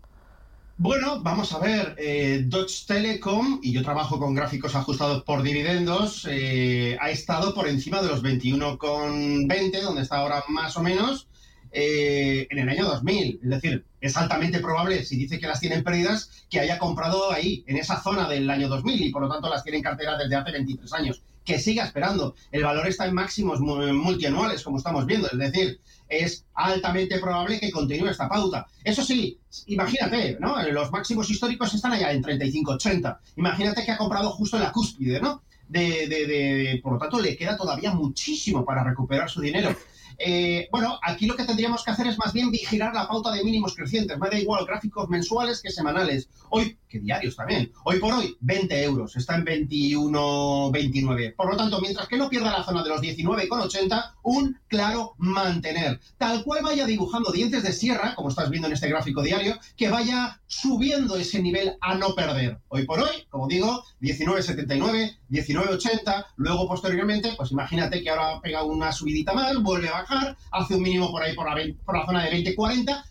Bueno, 0.78 1.22
vamos 1.22 1.54
a 1.54 1.60
ver, 1.60 1.96
eh, 2.00 2.44
Deutsche 2.48 2.86
Telekom, 2.88 3.60
y 3.62 3.72
yo 3.72 3.84
trabajo 3.84 4.20
con 4.20 4.34
gráficos 4.34 4.76
ajustados 4.76 5.24
por 5.24 5.44
dividendos, 5.44 6.28
eh, 6.30 6.98
ha 7.00 7.12
estado 7.12 7.54
por 7.54 7.68
encima 7.68 8.02
de 8.02 8.08
los 8.08 8.24
21,20, 8.24 9.82
donde 9.82 10.02
está 10.02 10.18
ahora 10.18 10.44
más 10.50 10.76
o 10.76 10.82
menos, 10.82 11.28
eh, 11.76 12.48
en 12.52 12.60
el 12.60 12.70
año 12.70 12.86
2000. 12.86 13.40
Es 13.44 13.50
decir, 13.50 13.84
es 14.00 14.16
altamente 14.16 14.60
probable, 14.60 15.04
si 15.04 15.18
dice 15.18 15.40
que 15.40 15.48
las 15.48 15.60
tienen 15.60 15.84
perdidas, 15.84 16.46
que 16.50 16.60
haya 16.60 16.78
comprado 16.78 17.32
ahí, 17.32 17.64
en 17.66 17.78
esa 17.78 18.00
zona 18.02 18.30
del 18.30 18.48
año 18.50 18.70
2000 18.70 19.02
y 19.02 19.12
por 19.12 19.24
lo 19.24 19.30
tanto 19.30 19.50
las 19.50 19.64
tiene 19.64 19.78
en 19.78 19.84
cartera 19.84 20.18
desde 20.18 20.36
hace 20.36 20.52
23 20.52 20.94
años. 20.94 21.22
Que 21.44 21.60
siga 21.60 21.84
esperando. 21.84 22.36
El 22.52 22.64
valor 22.64 22.88
está 22.88 23.06
en 23.06 23.16
máximos 23.16 23.60
multianuales, 23.60 24.64
como 24.64 24.78
estamos 24.78 25.06
viendo. 25.06 25.28
Es 25.30 25.38
decir, 25.38 25.82
es 26.08 26.46
altamente 26.54 27.20
probable 27.20 27.60
que 27.60 27.72
continúe 27.72 28.08
esta 28.08 28.30
pauta. 28.30 28.68
Eso 28.84 29.04
sí, 29.04 29.40
imagínate, 29.66 30.38
¿no? 30.40 30.62
Los 30.72 30.92
máximos 30.92 31.30
históricos 31.30 31.74
están 31.74 31.94
allá 31.94 32.12
en 32.12 32.24
35-80. 32.24 33.18
Imagínate 33.38 33.84
que 33.84 33.92
ha 33.92 33.98
comprado 33.98 34.30
justo 34.30 34.58
en 34.58 34.64
la 34.64 34.72
cúspide, 34.72 35.20
¿no? 35.20 35.42
De, 35.68 36.08
de, 36.08 36.80
por 36.84 36.94
lo 36.94 37.00
tanto, 37.00 37.20
le 37.20 37.36
queda 37.36 37.58
todavía 37.58 37.92
muchísimo 37.94 38.64
para 38.64 38.84
recuperar 38.84 39.30
su 39.30 39.42
dinero. 39.42 39.76
Eh, 40.18 40.68
bueno, 40.72 41.00
aquí 41.02 41.26
lo 41.26 41.36
que 41.36 41.46
tendríamos 41.46 41.84
que 41.84 41.92
hacer 41.92 42.08
es 42.08 42.18
más 42.18 42.34
bien 42.34 42.52
vigilar 42.52 42.94
la 42.94 43.08
pauta 43.08 43.32
de 43.32 43.44
mínimos 43.44 43.76
crecientes. 43.76 44.18
Me 44.20 44.30
da 44.30 44.40
igual 44.40 44.66
gráficos 44.66 45.10
mensuales 45.10 45.62
que 45.62 45.72
semanales. 45.72 46.30
Hoy, 46.50 46.78
que 46.88 47.00
diarios 47.00 47.36
también. 47.36 47.72
Hoy 47.84 48.00
por 48.00 48.14
hoy, 48.14 48.38
20 48.42 48.84
euros. 48.84 49.16
Está 49.16 49.36
en 49.36 49.46
21,29. 49.46 51.36
Por 51.36 51.52
lo 51.52 51.58
tanto, 51.58 51.82
mientras 51.82 52.08
que 52.08 52.18
no 52.18 52.30
pierda 52.30 52.52
la 52.52 52.64
zona 52.64 52.84
de 52.84 52.90
los 52.90 53.02
19,80, 53.02 54.14
un 54.24 54.60
claro 54.68 55.16
mantener. 55.18 56.00
Tal 56.18 56.44
cual 56.44 56.64
vaya 56.64 56.86
dibujando 56.86 57.32
dientes 57.32 57.64
de 57.64 57.74
sierra, 57.74 58.16
como 58.16 58.30
estás 58.30 58.50
viendo 58.50 58.68
en 58.68 58.74
este 58.74 58.90
gráfico 58.90 59.22
diario, 59.22 59.58
que 59.76 59.90
vaya 59.90 60.42
subiendo 60.48 61.18
ese 61.18 61.42
nivel 61.42 61.78
a 61.82 61.96
no 61.96 62.14
perder. 62.16 62.60
Hoy 62.68 62.86
por 62.86 63.00
hoy, 63.00 63.26
como 63.30 63.48
digo, 63.48 63.84
19,79, 64.02 65.18
19,80. 65.34 66.26
Luego, 66.38 66.68
posteriormente, 66.68 67.34
pues 67.36 67.52
imagínate 67.52 68.02
que 68.02 68.10
ahora 68.10 68.40
pega 68.42 68.64
una 68.64 68.92
subidita 68.92 69.34
más, 69.34 69.62
vuelve 69.62 69.90
a 69.90 70.02
bajar, 70.02 70.38
hace 70.52 70.76
un 70.76 70.84
mínimo 70.84 71.12
por 71.12 71.24
ahí 71.24 71.36
por 71.36 71.50
la, 71.50 71.62
por 71.84 71.98
la 71.98 72.06
zona 72.06 72.24
de 72.24 72.32
20-40, 72.32 73.04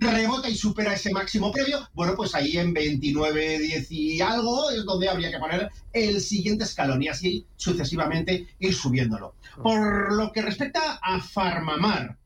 rebota 0.00 0.48
y 0.48 0.54
supera 0.54 0.94
ese 0.94 1.12
máximo 1.12 1.50
previo, 1.50 1.88
bueno, 1.92 2.14
pues 2.16 2.34
ahí 2.34 2.56
en 2.56 2.72
29, 2.72 3.58
10 3.58 3.90
y 3.90 4.20
algo 4.20 4.70
es 4.70 4.84
donde 4.84 5.08
habría 5.08 5.30
que 5.30 5.38
poner 5.38 5.70
el 5.92 6.20
siguiente 6.20 6.64
escalón 6.64 7.02
y 7.02 7.08
así 7.08 7.46
sucesivamente 7.56 8.46
ir 8.58 8.74
subiéndolo. 8.74 9.34
Por 9.62 10.12
lo 10.12 10.32
que 10.32 10.42
respecta 10.42 10.98
a 11.02 11.20
Farmamar, 11.20 12.16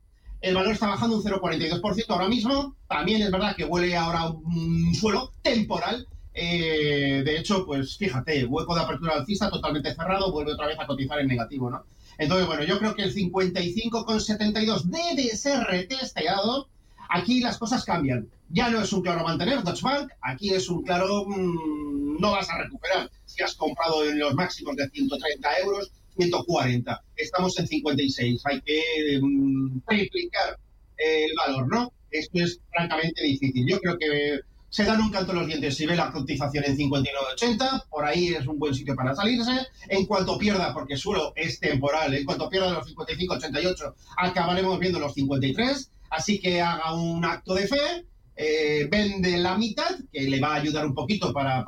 el 0.41 0.55
valor 0.55 0.73
está 0.73 0.87
bajando 0.87 1.17
un 1.17 1.23
0,42% 1.23 2.05
ahora 2.09 2.27
mismo. 2.27 2.75
También 2.87 3.21
es 3.21 3.31
verdad 3.31 3.55
que 3.55 3.63
huele 3.63 3.95
ahora 3.95 4.29
un 4.29 4.93
suelo 4.93 5.31
temporal. 5.41 6.05
Eh, 6.33 7.21
de 7.23 7.37
hecho, 7.37 7.65
pues 7.65 7.97
fíjate, 7.97 8.45
hueco 8.45 8.75
de 8.75 8.81
apertura 8.81 9.13
alcista 9.15 9.49
totalmente 9.49 9.93
cerrado, 9.93 10.31
vuelve 10.31 10.53
otra 10.53 10.67
vez 10.67 10.79
a 10.79 10.87
cotizar 10.87 11.19
en 11.19 11.27
negativo, 11.27 11.69
¿no? 11.69 11.85
Entonces, 12.17 12.47
bueno, 12.47 12.63
yo 12.63 12.79
creo 12.79 12.95
que 12.95 13.03
el 13.03 13.13
55,72 13.13 14.83
debe 14.83 15.35
ser 15.35 15.63
retesteado 15.65 16.67
Aquí 17.13 17.41
las 17.41 17.59
cosas 17.59 17.85
cambian. 17.85 18.27
Ya 18.49 18.69
no 18.69 18.81
es 18.81 18.91
un 18.91 19.03
claro 19.03 19.23
mantener 19.23 19.63
Deutsche 19.63 19.83
Bank, 19.83 20.11
aquí 20.21 20.51
es 20.51 20.67
un 20.67 20.81
claro 20.81 21.25
mm, 21.25 22.19
no 22.19 22.31
vas 22.31 22.49
a 22.49 22.57
recuperar 22.57 23.09
si 23.25 23.43
has 23.43 23.53
comprado 23.53 24.03
en 24.03 24.17
los 24.17 24.33
máximos 24.33 24.75
de 24.75 24.89
130 24.89 25.59
euros, 25.59 25.91
140. 26.17 27.03
Estamos 27.15 27.59
en 27.59 27.67
56. 27.67 28.41
Hay 28.45 28.61
que 28.61 29.19
mm, 29.21 29.81
triplicar 29.87 30.57
el 30.97 31.31
valor, 31.37 31.67
¿no? 31.67 31.93
Esto 32.09 32.39
es 32.39 32.59
francamente 32.71 33.21
difícil. 33.21 33.67
Yo 33.67 33.79
creo 33.79 33.97
que 33.97 34.39
se 34.73 34.85
dan 34.85 34.99
un 35.01 35.11
canto 35.11 35.33
los 35.33 35.45
dientes 35.45 35.77
si 35.77 35.85
ve 35.85 35.95
la 35.95 36.11
cotización 36.11 36.63
en 36.65 36.75
59.80, 36.75 37.89
por 37.89 38.05
ahí 38.05 38.29
es 38.29 38.47
un 38.47 38.57
buen 38.57 38.73
sitio 38.73 38.95
para 38.95 39.13
salirse. 39.13 39.51
En 39.87 40.07
cuanto 40.07 40.35
pierda, 40.35 40.73
porque 40.73 40.97
suelo 40.97 41.31
es 41.35 41.59
temporal, 41.59 42.11
en 42.15 42.25
cuanto 42.25 42.49
pierda 42.49 42.71
los 42.71 42.91
55.88, 42.91 43.93
acabaremos 44.17 44.79
viendo 44.79 44.97
los 44.97 45.13
53. 45.13 45.91
Así 46.09 46.39
que 46.39 46.59
haga 46.59 46.91
un 46.95 47.23
acto 47.23 47.53
de 47.53 47.67
fe, 47.67 48.07
eh, 48.35 48.87
vende 48.89 49.37
la 49.37 49.55
mitad, 49.59 49.91
que 50.11 50.21
le 50.21 50.39
va 50.39 50.55
a 50.55 50.61
ayudar 50.61 50.87
un 50.87 50.95
poquito 50.95 51.31
para, 51.31 51.63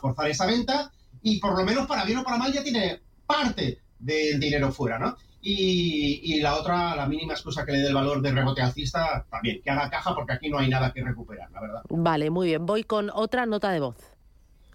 forzar 0.00 0.28
esa 0.28 0.46
venta, 0.46 0.90
y 1.22 1.38
por 1.38 1.56
lo 1.56 1.64
menos 1.64 1.86
para 1.86 2.04
bien 2.04 2.18
o 2.18 2.24
para 2.24 2.36
mal 2.36 2.52
ya 2.52 2.64
tiene 2.64 3.00
parte 3.28 3.78
del 3.96 4.40
dinero 4.40 4.72
fuera, 4.72 4.98
¿no? 4.98 5.16
Y, 5.42 6.40
la 6.40 6.56
otra, 6.56 6.94
la 6.94 7.06
mínima 7.06 7.32
excusa 7.32 7.64
que 7.64 7.72
le 7.72 7.78
dé 7.78 7.88
el 7.88 7.94
valor 7.94 8.20
de 8.20 8.32
rebote 8.32 8.60
alcista, 8.60 9.24
también, 9.30 9.62
que 9.62 9.70
haga 9.70 9.88
caja 9.88 10.14
porque 10.14 10.34
aquí 10.34 10.50
no 10.50 10.58
hay 10.58 10.68
nada 10.68 10.92
que 10.92 11.02
recuperar, 11.02 11.50
la 11.50 11.60
verdad. 11.60 11.82
Vale, 11.88 12.30
muy 12.30 12.48
bien. 12.48 12.66
Voy 12.66 12.84
con 12.84 13.10
otra 13.12 13.46
nota 13.46 13.70
de 13.70 13.80
voz. 13.80 13.96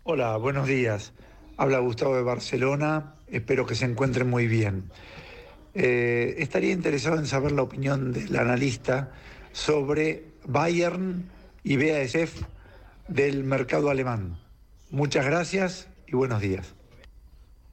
Hola, 0.03 0.37
buenos 0.37 0.67
días. 0.67 1.13
Habla 1.57 1.79
Gustavo 1.79 2.15
de 2.15 2.23
Barcelona. 2.23 3.15
Espero 3.27 3.65
que 3.65 3.75
se 3.75 3.85
encuentren 3.85 4.29
muy 4.29 4.47
bien. 4.47 4.91
Eh, 5.73 6.35
estaría 6.37 6.71
interesado 6.71 7.17
en 7.17 7.27
saber 7.27 7.51
la 7.51 7.61
opinión 7.61 8.13
del 8.13 8.35
analista 8.37 9.11
sobre 9.51 10.25
Bayern 10.45 11.29
y 11.63 11.77
BASF 11.77 12.43
del 13.07 13.43
mercado 13.43 13.89
alemán. 13.89 14.37
Muchas 14.89 15.25
gracias 15.25 15.89
y 16.07 16.15
buenos 16.15 16.41
días. 16.41 16.75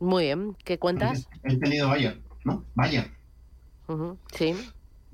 Muy 0.01 0.25
bien, 0.25 0.57
¿qué 0.65 0.79
cuentas? 0.79 1.29
He 1.45 1.57
tenido 1.59 1.89
Bayern, 1.89 2.21
¿no? 2.45 2.65
Bayern. 2.75 3.11
sí. 4.37 4.55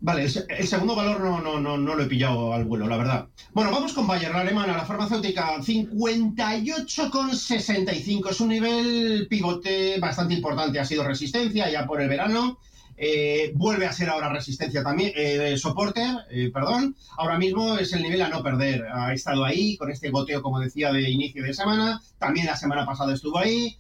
Vale, 0.01 0.27
el, 0.27 0.69
segundo 0.69 0.95
valor 0.95 1.21
no, 1.21 1.41
no, 1.41 1.59
no, 1.59 1.77
no 1.77 1.97
lo 1.97 2.05
he 2.05 2.07
pillado 2.07 2.53
al 2.53 2.65
vuelo, 2.65 2.87
la 2.87 2.97
verdad. 2.97 3.27
Bueno, 3.53 3.73
vamos 3.73 3.93
con 3.93 4.07
Bayer, 4.07 4.31
la 4.31 4.43
alemana, 4.43 4.77
la 4.77 4.85
farmacéutica, 4.85 5.57
58,65. 5.57 8.31
Es 8.31 8.41
un 8.41 8.51
nivel 8.51 9.27
pivote 9.29 9.99
bastante 9.99 10.35
importante. 10.35 10.79
Ha 10.79 10.85
sido 10.85 11.03
resistencia 11.03 11.69
ya 11.69 11.85
por 11.85 12.01
el 12.01 12.09
verano. 12.09 12.61
Eh, 12.97 13.51
vuelve 13.57 13.87
a 13.87 13.93
ser 13.93 14.09
ahora 14.09 14.29
resistencia 14.29 14.85
también, 14.85 15.11
eh, 15.17 15.59
soporte, 15.59 16.05
eh, 16.31 16.53
perdón. 16.53 16.95
Ahora 17.17 17.37
mismo 17.37 17.77
es 17.77 17.93
el 17.93 18.03
nivel 18.03 18.23
a 18.23 18.29
no 18.29 18.41
perder. 18.41 18.87
Ha 18.93 19.13
estado 19.13 19.45
ahí 19.45 19.77
con 19.77 19.91
este 19.91 20.11
goteo, 20.11 20.43
como 20.43 20.61
decía, 20.61 20.93
de 20.93 21.11
inicio 21.11 21.43
de 21.43 21.55
semana. 21.55 22.01
También 22.19 22.47
la 22.47 22.57
semana 22.57 22.87
pasada 22.87 23.15
estuvo 23.15 23.39
ahí. 23.39 23.77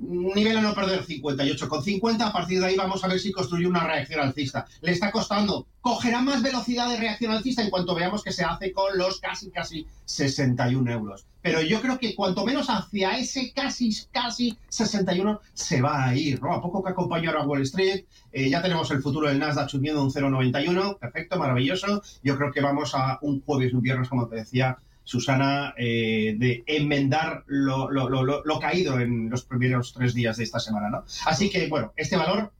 Nivel 0.00 0.56
a 0.56 0.62
no 0.62 0.74
perder 0.74 1.04
58,50. 1.04 2.22
A 2.22 2.32
partir 2.32 2.58
de 2.58 2.66
ahí 2.66 2.76
vamos 2.76 3.04
a 3.04 3.08
ver 3.08 3.20
si 3.20 3.32
construye 3.32 3.66
una 3.66 3.84
reacción 3.84 4.20
alcista. 4.20 4.66
Le 4.80 4.92
está 4.92 5.10
costando. 5.10 5.66
Cogerá 5.80 6.22
más 6.22 6.42
velocidad 6.42 6.88
de 6.88 6.96
reacción 6.96 7.32
alcista 7.32 7.62
en 7.62 7.70
cuanto 7.70 7.94
veamos 7.94 8.24
que 8.24 8.32
se 8.32 8.44
hace 8.44 8.72
con 8.72 8.96
los 8.96 9.20
casi, 9.20 9.50
casi 9.50 9.86
61 10.06 10.90
euros. 10.90 11.26
Pero 11.42 11.60
yo 11.62 11.80
creo 11.80 11.98
que 11.98 12.14
cuanto 12.14 12.44
menos 12.44 12.68
hacia 12.68 13.18
ese 13.18 13.52
casi, 13.52 13.94
casi 14.10 14.56
61 14.68 15.40
se 15.54 15.80
va 15.80 16.04
a 16.04 16.14
ir, 16.14 16.42
¿no? 16.42 16.52
A 16.52 16.60
poco 16.60 16.82
que 16.82 16.90
acompañe 16.90 17.28
a 17.28 17.46
Wall 17.46 17.62
Street, 17.62 18.04
eh, 18.32 18.50
ya 18.50 18.60
tenemos 18.62 18.90
el 18.90 19.02
futuro 19.02 19.28
del 19.28 19.38
Nasdaq 19.38 19.68
subiendo 19.68 20.02
un 20.02 20.10
0,91. 20.10 20.98
Perfecto, 20.98 21.38
maravilloso. 21.38 22.02
Yo 22.22 22.36
creo 22.36 22.52
que 22.52 22.60
vamos 22.60 22.94
a 22.94 23.18
un 23.22 23.40
jueves, 23.42 23.72
un 23.72 23.80
viernes, 23.80 24.08
como 24.08 24.28
te 24.28 24.36
decía, 24.36 24.78
Susana, 25.04 25.74
eh, 25.76 26.34
de 26.38 26.62
enmendar 26.66 27.44
lo, 27.46 27.90
lo, 27.90 28.60
caído 28.60 29.00
en 29.00 29.28
los 29.30 29.44
primeros 29.44 29.92
tres 29.92 30.14
días 30.14 30.36
de 30.36 30.44
esta 30.44 30.60
semana, 30.60 30.90
¿no? 30.90 31.04
Así 31.26 31.50
que, 31.50 31.68
bueno, 31.68 31.92
este 31.96 32.16
valor 32.16 32.52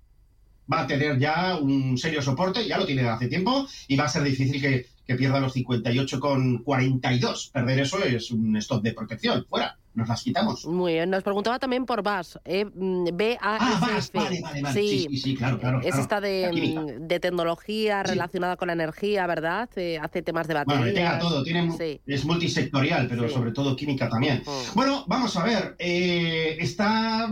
va 0.72 0.82
a 0.82 0.86
tener 0.86 1.18
ya 1.18 1.58
un 1.58 1.98
serio 1.98 2.22
soporte, 2.22 2.66
ya 2.66 2.78
lo 2.78 2.86
tiene 2.86 3.08
hace 3.08 3.28
tiempo, 3.28 3.66
y 3.88 3.96
va 3.96 4.04
a 4.04 4.08
ser 4.08 4.22
difícil 4.22 4.60
que, 4.60 4.86
que 5.06 5.14
pierda 5.16 5.40
los 5.40 5.54
58,42. 5.54 7.52
Perder 7.52 7.80
eso 7.80 8.02
es 8.02 8.30
un 8.30 8.56
stop 8.56 8.82
de 8.82 8.92
protección. 8.92 9.46
Fuera 9.48 9.79
nos 9.94 10.08
las 10.08 10.22
quitamos. 10.22 10.64
Muy 10.66 10.94
bien, 10.94 11.10
nos 11.10 11.22
preguntaba 11.22 11.58
también 11.58 11.84
por 11.84 12.02
BAS, 12.02 12.38
eh, 12.44 12.64
B 12.72 13.38
A 13.40 13.56
S 13.56 14.12
ah, 14.14 14.20
vale, 14.20 14.40
vale, 14.40 14.62
vale. 14.62 14.80
Sí, 14.80 15.08
sí, 15.16 15.34
claro, 15.34 15.58
claro. 15.58 15.80
Es 15.82 15.96
esta 15.96 16.20
de, 16.20 16.98
de 17.00 17.20
tecnología 17.20 18.02
relacionada 18.02 18.56
con 18.56 18.68
la 18.68 18.74
energía, 18.74 19.26
¿verdad? 19.26 19.68
Eh, 19.76 19.98
hace 20.00 20.22
temas 20.22 20.46
de 20.46 20.54
batería. 20.54 20.80
Bueno, 20.80 20.94
pega 20.94 21.18
todo, 21.18 21.42
tiene, 21.42 22.00
es 22.06 22.24
multisectorial, 22.24 23.08
pero 23.08 23.28
sobre 23.28 23.52
todo 23.52 23.74
química 23.76 24.08
también. 24.08 24.42
Mm. 24.46 24.74
Bueno, 24.74 25.04
vamos 25.06 25.36
a 25.36 25.44
ver, 25.44 25.76
eh, 25.78 26.56
está 26.60 27.28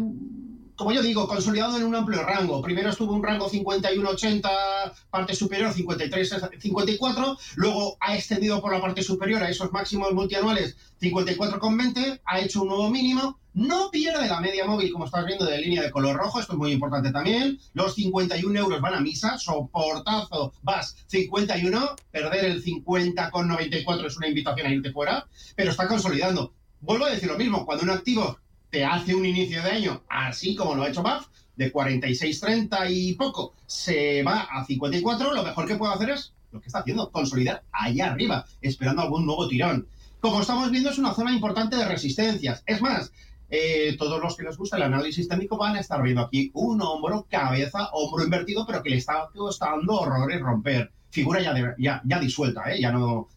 como 0.78 0.92
yo 0.92 1.02
digo, 1.02 1.26
consolidado 1.26 1.76
en 1.76 1.82
un 1.82 1.96
amplio 1.96 2.22
rango. 2.22 2.62
Primero 2.62 2.90
estuvo 2.90 3.12
un 3.12 3.22
rango 3.22 3.50
51-80, 3.50 4.92
parte 5.10 5.34
superior 5.34 5.74
53-54, 5.74 7.36
luego 7.56 7.96
ha 7.98 8.14
extendido 8.14 8.60
por 8.60 8.72
la 8.72 8.80
parte 8.80 9.02
superior 9.02 9.42
a 9.42 9.50
esos 9.50 9.72
máximos 9.72 10.12
multianuales 10.12 10.76
54,20, 11.00 12.20
ha 12.24 12.38
hecho 12.38 12.62
un 12.62 12.68
nuevo 12.68 12.90
mínimo, 12.90 13.40
no 13.54 13.90
pierde 13.90 14.28
la 14.28 14.40
media 14.40 14.66
móvil, 14.66 14.92
como 14.92 15.06
estás 15.06 15.26
viendo, 15.26 15.44
de 15.44 15.58
línea 15.58 15.82
de 15.82 15.90
color 15.90 16.16
rojo, 16.16 16.38
esto 16.38 16.52
es 16.52 16.58
muy 16.58 16.70
importante 16.70 17.10
también. 17.10 17.58
Los 17.72 17.96
51 17.96 18.56
euros 18.56 18.80
van 18.80 18.94
a 18.94 19.00
misa, 19.00 19.36
soportazo, 19.36 20.52
vas 20.62 20.96
51, 21.08 21.96
perder 22.12 22.44
el 22.44 22.62
50,94 22.62 24.06
es 24.06 24.16
una 24.16 24.28
invitación 24.28 24.66
a 24.68 24.70
irte 24.70 24.92
fuera, 24.92 25.26
pero 25.56 25.72
está 25.72 25.88
consolidando. 25.88 26.54
Vuelvo 26.80 27.06
a 27.06 27.10
decir 27.10 27.28
lo 27.28 27.36
mismo, 27.36 27.66
cuando 27.66 27.82
un 27.82 27.90
activo 27.90 28.38
te 28.70 28.84
hace 28.84 29.14
un 29.14 29.24
inicio 29.24 29.62
de 29.62 29.70
año, 29.70 30.02
así 30.08 30.54
como 30.54 30.74
lo 30.74 30.82
ha 30.82 30.88
hecho 30.88 31.02
BAF, 31.02 31.26
de 31.56 31.72
46-30 31.72 32.86
y 32.90 33.14
poco, 33.14 33.54
se 33.66 34.22
va 34.22 34.42
a 34.42 34.64
54, 34.64 35.34
lo 35.34 35.42
mejor 35.42 35.66
que 35.66 35.76
puede 35.76 35.94
hacer 35.94 36.10
es 36.10 36.32
lo 36.52 36.60
que 36.60 36.68
está 36.68 36.80
haciendo, 36.80 37.10
consolidar 37.10 37.64
allá 37.72 38.12
arriba, 38.12 38.44
esperando 38.60 39.02
algún 39.02 39.26
nuevo 39.26 39.48
tirón. 39.48 39.86
Como 40.20 40.40
estamos 40.40 40.70
viendo, 40.70 40.90
es 40.90 40.98
una 40.98 41.14
zona 41.14 41.32
importante 41.32 41.76
de 41.76 41.86
resistencias. 41.86 42.62
Es 42.66 42.80
más, 42.80 43.12
eh, 43.50 43.96
todos 43.98 44.20
los 44.20 44.36
que 44.36 44.42
les 44.42 44.56
gusta 44.56 44.76
el 44.76 44.82
análisis 44.82 45.28
técnico 45.28 45.56
van 45.56 45.76
a 45.76 45.80
estar 45.80 46.02
viendo 46.02 46.22
aquí 46.22 46.50
un 46.54 46.80
hombro, 46.82 47.26
cabeza, 47.28 47.90
hombro 47.92 48.24
invertido, 48.24 48.66
pero 48.66 48.82
que 48.82 48.90
le 48.90 48.96
está 48.96 49.28
costando 49.34 49.94
horrores 49.94 50.40
romper. 50.40 50.92
Figura 51.10 51.40
ya, 51.40 51.54
ya, 51.78 52.02
ya 52.04 52.18
disuelta, 52.18 52.70
¿eh? 52.70 52.80
ya 52.80 52.92
no 52.92 53.28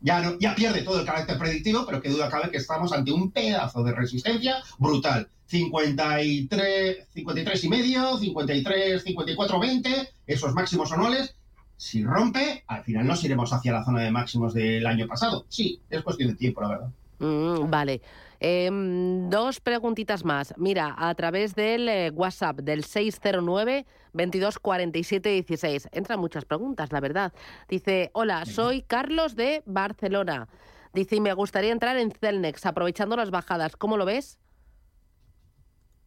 ya, 0.00 0.20
no, 0.20 0.38
ya 0.38 0.54
pierde 0.54 0.82
todo 0.82 1.00
el 1.00 1.06
carácter 1.06 1.38
predictivo, 1.38 1.84
pero 1.86 2.00
que 2.00 2.08
duda 2.08 2.28
cabe 2.28 2.50
que 2.50 2.56
estamos 2.58 2.92
ante 2.92 3.12
un 3.12 3.30
pedazo 3.30 3.82
de 3.82 3.92
resistencia 3.92 4.56
brutal. 4.78 5.28
53, 5.46 7.08
53 7.12 7.64
y 7.64 7.68
medio, 7.68 8.16
53, 8.18 9.02
54, 9.02 9.60
20, 9.60 10.08
esos 10.26 10.54
máximos 10.54 10.92
anuales. 10.92 11.34
Si 11.76 12.04
rompe, 12.04 12.62
al 12.66 12.84
final 12.84 13.06
nos 13.06 13.24
iremos 13.24 13.52
hacia 13.52 13.72
la 13.72 13.84
zona 13.84 14.02
de 14.02 14.10
máximos 14.10 14.54
del 14.54 14.86
año 14.86 15.08
pasado. 15.08 15.46
Sí, 15.48 15.80
es 15.90 16.02
cuestión 16.02 16.30
de 16.30 16.36
tiempo, 16.36 16.60
la 16.60 16.68
verdad. 16.68 16.88
Mm, 17.18 17.70
vale. 17.70 18.00
Em, 18.42 19.28
dos 19.28 19.60
preguntitas 19.60 20.24
más. 20.24 20.54
Mira, 20.56 20.94
a 20.96 21.14
través 21.14 21.54
del 21.54 21.88
eh, 21.90 22.10
WhatsApp 22.10 22.60
del 22.60 22.84
609 22.84 23.84
2247 24.14 25.28
16. 25.28 25.88
Entran 25.92 26.18
muchas 26.18 26.46
preguntas, 26.46 26.90
la 26.90 27.00
verdad. 27.00 27.34
Dice, 27.68 28.10
hola, 28.14 28.46
soy 28.46 28.80
Carlos 28.80 29.36
de 29.36 29.62
Barcelona. 29.66 30.48
Dice, 30.94 31.16
y 31.16 31.20
me 31.20 31.34
gustaría 31.34 31.70
entrar 31.70 31.98
en 31.98 32.10
Celnex, 32.12 32.64
aprovechando 32.64 33.14
las 33.14 33.30
bajadas. 33.30 33.76
¿Cómo 33.76 33.98
lo 33.98 34.06
ves? 34.06 34.38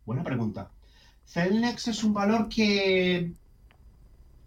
Buena 0.04 0.24
pregunta. 0.24 0.72
Celnex 1.25 1.88
es 1.88 2.04
un 2.04 2.13
valor 2.13 2.50
que 2.50 3.32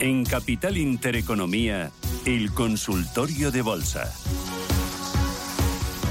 En 0.00 0.24
Capital 0.24 0.76
Intereconomía, 0.76 1.92
el 2.24 2.52
consultorio 2.52 3.52
de 3.52 3.62
bolsa. 3.62 4.12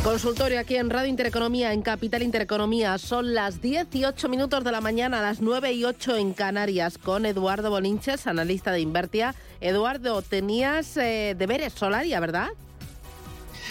Consultorio 0.08 0.62
aquí 0.62 0.78
en 0.78 0.90
Radio 0.90 1.10
Intereconomía, 1.10 1.74
en 1.74 1.82
Capital 1.82 2.24
Intereconomía. 2.24 2.98
Son 2.98 3.34
las 3.34 3.62
18 3.62 4.30
minutos 4.30 4.64
de 4.64 4.72
la 4.72 4.80
mañana, 4.80 5.22
las 5.22 5.42
9 5.42 5.74
y 5.74 5.84
8 5.84 6.16
en 6.16 6.32
Canarias, 6.32 6.98
con 6.98 7.26
Eduardo 7.26 7.70
Bolinches, 7.70 8.26
analista 8.26 8.72
de 8.72 8.80
Invertia. 8.80 9.36
Eduardo, 9.60 10.22
tenías 10.22 10.96
eh, 10.96 11.36
deberes 11.38 11.74
Solaria, 11.74 12.22
¿verdad? 12.22 12.48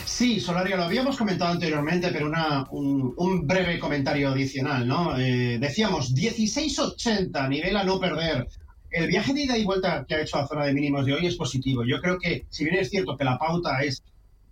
Sí, 0.05 0.39
Solaria, 0.39 0.77
lo 0.77 0.83
habíamos 0.85 1.17
comentado 1.17 1.53
anteriormente, 1.53 2.11
pero 2.13 2.27
una, 2.27 2.67
un, 2.71 3.47
breve 3.47 3.79
comentario 3.79 4.29
adicional, 4.29 4.87
¿no? 4.87 5.19
Eh, 5.19 5.57
decíamos 5.59 6.15
16.80, 6.15 7.49
nivel 7.49 7.79
a 7.79 7.85
no 7.85 7.99
perder. 7.99 8.47
El 8.91 9.07
viaje 9.07 9.33
de 9.33 9.45
ida 9.45 9.57
y 9.57 9.65
vuelta 9.65 10.05
que 10.07 10.17
ha 10.17 10.21
hecho 10.21 10.37
a 10.37 10.47
zona 10.47 10.67
de 10.67 10.75
mínimos 10.75 11.07
de 11.07 11.15
hoy 11.15 11.27
es 11.27 11.37
positivo. 11.37 11.83
Yo 11.83 11.99
creo 12.03 12.19
que, 12.19 12.45
si 12.51 12.65
bien 12.65 12.77
es 12.77 12.91
cierto 12.91 13.17
que 13.17 13.25
la 13.25 13.39
pauta 13.39 13.83
es 13.83 14.05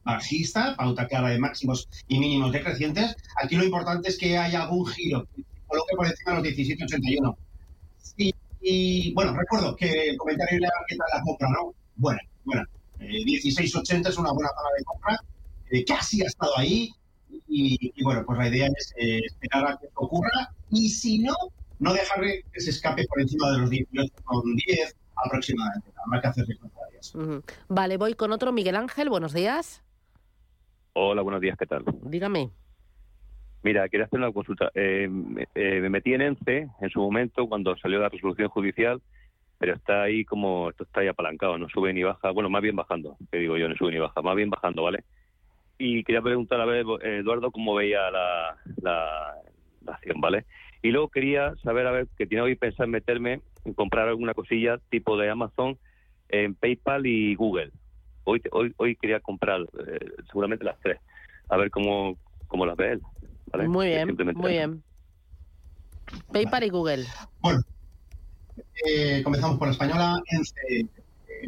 bajista, 0.04 0.76
pauta 0.76 1.08
clara 1.08 1.30
de 1.30 1.38
máximos 1.38 1.88
y 2.08 2.18
mínimos 2.18 2.52
decrecientes. 2.52 3.16
Aquí 3.42 3.56
lo 3.56 3.64
importante 3.64 4.08
es 4.08 4.18
que 4.18 4.36
haya 4.36 4.62
algún 4.62 4.86
giro, 4.86 5.26
coloque 5.66 5.96
por 5.96 6.06
encima 6.06 6.40
de 6.40 6.50
los 6.50 6.58
17,81. 6.58 7.36
Y, 8.16 8.34
y, 8.60 9.14
bueno, 9.14 9.34
recuerdo 9.34 9.74
que 9.76 10.10
el 10.10 10.16
comentario 10.16 10.58
era 10.58 10.70
qué 10.88 10.96
tal 10.96 11.06
la 11.12 11.22
compra, 11.22 11.48
¿no? 11.50 11.74
Bueno, 11.96 12.20
bueno, 12.44 12.62
16,80 12.98 14.08
es 14.08 14.18
una 14.18 14.32
buena 14.32 14.50
zona 14.50 14.68
de 14.76 14.84
compra, 14.84 15.18
eh, 15.70 15.84
casi 15.84 16.22
ha 16.22 16.26
estado 16.26 16.56
ahí. 16.56 16.90
Y, 17.46 18.02
bueno, 18.02 18.24
pues 18.26 18.38
la 18.38 18.48
idea 18.48 18.68
es 18.76 18.92
eh, 18.96 19.20
esperar 19.24 19.66
a 19.66 19.76
que 19.76 19.86
esto 19.86 20.00
ocurra 20.00 20.52
y 20.70 20.88
si 20.88 21.18
no, 21.18 21.34
no 21.78 21.92
dejar 21.92 22.20
que 22.20 22.60
se 22.60 22.70
escape 22.70 23.06
por 23.06 23.20
encima 23.20 23.50
de 23.52 23.58
los 23.58 23.70
18,10 23.70 24.94
aproximadamente. 25.24 25.92
Habrá 26.04 26.20
que 26.20 26.26
hacerse 26.28 26.56
contrarias. 26.56 27.12
Vale, 27.68 27.96
voy 27.96 28.14
con 28.14 28.32
otro. 28.32 28.50
Miguel 28.52 28.76
Ángel, 28.76 29.08
buenos 29.08 29.32
días. 29.32 29.84
Hola, 30.96 31.22
buenos 31.22 31.40
días, 31.40 31.58
¿qué 31.58 31.66
tal? 31.66 31.84
Dígame. 32.04 32.50
Mira, 33.64 33.88
quería 33.88 34.06
hacer 34.06 34.20
una 34.20 34.30
consulta. 34.30 34.70
Eh, 34.74 35.10
eh, 35.56 35.80
me 35.80 35.90
metí 35.90 36.14
en 36.14 36.20
ENCE 36.20 36.68
en 36.80 36.90
su 36.90 37.00
momento 37.00 37.48
cuando 37.48 37.76
salió 37.78 37.98
la 37.98 38.08
resolución 38.08 38.48
judicial, 38.48 39.02
pero 39.58 39.74
está 39.74 40.02
ahí 40.02 40.24
como, 40.24 40.70
esto 40.70 40.84
está 40.84 41.00
ahí 41.00 41.08
apalancado, 41.08 41.58
no 41.58 41.68
sube 41.68 41.92
ni 41.92 42.04
baja, 42.04 42.30
bueno, 42.30 42.48
más 42.48 42.62
bien 42.62 42.76
bajando, 42.76 43.16
te 43.28 43.38
digo 43.38 43.56
yo, 43.56 43.68
no 43.68 43.74
sube 43.74 43.90
ni 43.90 43.98
baja, 43.98 44.22
más 44.22 44.36
bien 44.36 44.50
bajando, 44.50 44.84
¿vale? 44.84 45.02
Y 45.78 46.04
quería 46.04 46.22
preguntar 46.22 46.60
a 46.60 46.64
ver, 46.64 46.86
Eduardo, 47.02 47.50
cómo 47.50 47.74
veía 47.74 48.08
la, 48.12 48.56
la, 48.80 49.34
acción, 49.88 50.20
¿vale? 50.20 50.44
Y 50.80 50.92
luego 50.92 51.08
quería 51.08 51.56
saber, 51.64 51.88
a 51.88 51.90
ver, 51.90 52.06
que 52.16 52.28
tiene 52.28 52.42
hoy 52.42 52.54
pensar 52.54 52.86
meterme 52.86 53.40
en 53.64 53.74
comprar 53.74 54.06
alguna 54.06 54.34
cosilla 54.34 54.78
tipo 54.90 55.16
de 55.16 55.28
Amazon 55.28 55.76
en 56.28 56.54
PayPal 56.54 57.04
y 57.04 57.34
Google, 57.34 57.72
hoy, 58.24 58.42
hoy, 58.52 58.74
hoy 58.76 58.96
quería 58.96 59.20
comprar 59.20 59.60
eh, 59.62 60.10
seguramente 60.26 60.64
las 60.64 60.78
tres, 60.80 60.98
a 61.48 61.56
ver 61.56 61.70
cómo, 61.70 62.18
cómo 62.48 62.66
las 62.66 62.76
ve 62.76 62.92
él. 62.92 63.68
Muy 63.68 63.86
bien, 63.86 64.16
muy 64.34 64.50
bien. 64.50 64.82
PayPal 66.32 66.64
y 66.64 66.70
Google. 66.70 67.06
Bueno, 67.40 67.62
eh, 68.86 69.22
comenzamos 69.22 69.58
por 69.58 69.68
la 69.68 69.72
española. 69.72 70.22
Eh, 70.68 70.86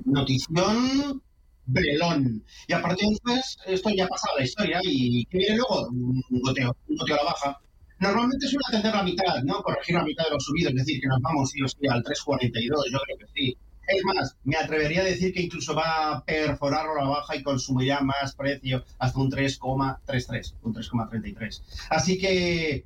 notición 0.05 1.21
Belón. 1.67 2.45
Y 2.69 2.73
a 2.73 2.81
partir 2.81 3.09
de 3.09 3.15
entonces, 3.15 3.59
esto 3.67 3.91
ya 3.91 4.05
ha 4.05 4.09
pasado 4.09 4.39
la 4.39 4.45
historia 4.45 4.81
y 4.85 5.25
que 5.27 5.39
viene 5.39 5.57
luego 5.57 5.89
un 5.89 6.23
goteo, 6.43 6.77
un 6.89 6.97
goteo 6.97 7.17
a 7.17 7.19
la 7.19 7.25
baja. 7.25 7.61
Normalmente 7.99 8.47
suele 8.47 8.65
atender 8.69 8.95
la 8.95 9.03
mitad, 9.03 9.43
¿no? 9.43 9.63
Corregir 9.63 9.97
la 9.97 10.05
mitad 10.05 10.25
de 10.25 10.31
los 10.31 10.45
subidos, 10.45 10.73
es 10.73 10.79
decir, 10.79 11.01
que 11.01 11.09
nos 11.09 11.21
vamos 11.21 11.51
sí 11.51 11.63
o 11.63 11.69
sí 11.69 11.79
al 11.89 12.03
3.42, 12.05 12.93
yo 12.93 12.99
creo 12.99 13.19
que 13.19 13.27
sí. 13.35 13.57
Es 13.87 14.05
más, 14.05 14.37
me 14.45 14.57
atrevería 14.57 15.01
a 15.01 15.05
decir 15.05 15.33
que 15.33 15.43
incluso 15.43 15.75
va 15.75 16.13
a 16.13 16.25
perforar 16.25 16.87
la 16.99 17.09
baja 17.09 17.37
y 17.37 17.43
consumirá 17.43 18.01
más 18.01 18.35
precio 18.35 18.85
hasta 18.99 19.19
un 19.19 19.31
3,33, 19.31 20.55
un 20.63 20.75
3,33. 20.75 21.63
Así 21.91 22.19
que 22.19 22.85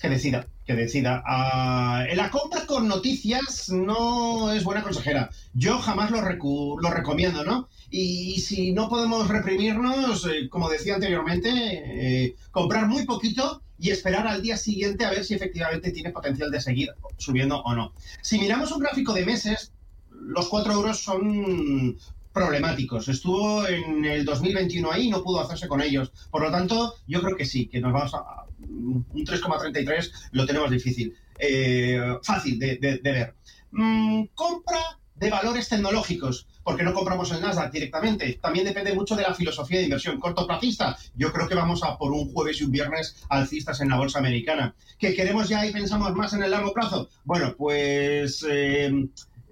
que 0.00 0.08
decida, 0.08 0.46
que 0.64 0.74
decida. 0.74 1.22
Ah, 1.26 2.06
la 2.14 2.30
compra 2.30 2.64
con 2.64 2.88
noticias 2.88 3.68
no 3.68 4.50
es 4.50 4.64
buena 4.64 4.82
consejera. 4.82 5.30
Yo 5.52 5.78
jamás 5.78 6.10
lo, 6.10 6.22
recomiendo, 6.22 7.44
¿no? 7.44 7.68
Y, 7.90 8.40
si 8.40 8.72
no 8.72 8.88
podemos 8.88 9.28
reprimirnos, 9.28 10.26
eh, 10.26 10.48
como 10.48 10.70
decía 10.70 10.94
anteriormente, 10.94 11.50
eh, 11.52 12.34
comprar 12.50 12.86
muy 12.86 13.04
poquito 13.04 13.62
y 13.78 13.90
esperar 13.90 14.26
al 14.26 14.40
día 14.40 14.56
siguiente 14.56 15.04
a 15.04 15.10
ver 15.10 15.24
si 15.24 15.34
efectivamente 15.34 15.90
tiene 15.90 16.10
potencial 16.10 16.50
de 16.50 16.62
seguir 16.62 16.90
subiendo 17.18 17.60
o 17.60 17.74
no. 17.74 17.92
Si 18.22 18.38
miramos 18.38 18.72
un 18.72 18.80
gráfico 18.80 19.12
de 19.12 19.26
meses, 19.26 19.72
los 20.20 20.48
4 20.48 20.72
euros 20.72 21.02
son 21.02 21.96
problemáticos. 22.32 23.08
Estuvo 23.08 23.66
en 23.66 24.04
el 24.04 24.24
2021 24.24 24.90
ahí 24.90 25.06
y 25.06 25.10
no 25.10 25.22
pudo 25.22 25.40
hacerse 25.40 25.68
con 25.68 25.82
ellos. 25.82 26.12
Por 26.30 26.42
lo 26.42 26.50
tanto, 26.50 26.94
yo 27.06 27.20
creo 27.22 27.36
que 27.36 27.44
sí, 27.44 27.66
que 27.66 27.80
nos 27.80 27.92
vamos 27.92 28.14
a 28.14 28.44
un 28.68 29.04
3,33 29.12 30.12
lo 30.32 30.46
tenemos 30.46 30.70
difícil, 30.70 31.14
eh, 31.38 32.00
fácil 32.22 32.58
de, 32.58 33.00
ver. 33.02 33.34
Mm, 33.72 34.24
compra 34.34 34.98
de 35.14 35.30
valores 35.30 35.68
tecnológicos, 35.68 36.46
porque 36.62 36.82
no 36.82 36.94
compramos 36.94 37.30
el 37.30 37.42
Nasdaq 37.42 37.72
directamente. 37.72 38.38
También 38.40 38.64
depende 38.64 38.94
mucho 38.94 39.16
de 39.16 39.22
la 39.22 39.34
filosofía 39.34 39.78
de 39.78 39.84
inversión. 39.84 40.18
Cortoplacista, 40.18 40.96
yo 41.14 41.32
creo 41.32 41.46
que 41.46 41.54
vamos 41.54 41.82
a 41.82 41.98
por 41.98 42.12
un 42.12 42.32
jueves 42.32 42.60
y 42.60 42.64
un 42.64 42.70
viernes 42.70 43.16
alcistas 43.28 43.80
en 43.80 43.90
la 43.90 43.98
bolsa 43.98 44.18
americana. 44.18 44.74
¿Que 44.98 45.14
queremos 45.14 45.48
ya 45.48 45.66
y 45.66 45.72
pensamos 45.72 46.14
más 46.14 46.32
en 46.32 46.42
el 46.42 46.50
largo 46.50 46.72
plazo? 46.72 47.08
Bueno, 47.24 47.54
pues... 47.56 48.44
Eh, 48.48 49.08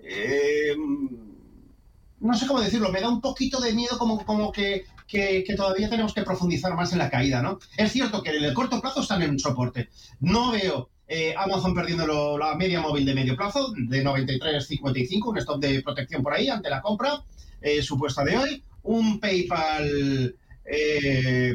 eh, 0.09 0.75
no 2.21 2.35
sé 2.35 2.47
cómo 2.47 2.61
decirlo, 2.61 2.91
me 2.91 3.01
da 3.01 3.09
un 3.09 3.21
poquito 3.21 3.61
de 3.61 3.73
miedo 3.73 3.99
como, 3.99 4.25
como 4.25 4.51
que, 4.53 4.85
todavía 5.57 5.89
tenemos 5.89 6.13
que 6.15 6.23
profundizar 6.23 6.75
más 6.75 6.93
en 6.93 6.99
la 6.99 7.11
caída, 7.11 7.43
¿no? 7.43 7.59
Es 7.77 7.93
cierto 7.93 8.23
que 8.23 8.37
en 8.37 8.45
el 8.45 8.55
corto 8.55 8.81
plazo 8.81 9.01
están 9.01 9.23
en 9.23 9.39
soporte. 9.39 9.89
No 10.21 10.53
veo 10.53 10.91
eh, 11.07 11.35
Amazon 11.37 11.75
perdiendo 11.75 12.39
la 12.39 12.55
media 12.55 12.81
móvil 12.81 13.05
de 13.05 13.15
medio 13.15 13.37
plazo 13.37 13.73
de 13.77 14.05
93.55, 14.05 15.29
un 15.29 15.39
stop 15.39 15.61
de 15.61 15.83
protección 15.83 16.23
por 16.23 16.35
ahí 16.35 16.49
ante 16.49 16.71
la 16.71 16.83
compra 16.83 17.23
eh, 17.61 17.83
supuesta 17.83 18.25
de 18.25 18.37
hoy. 18.37 18.65
Un 18.83 19.21
PayPal, 19.21 20.35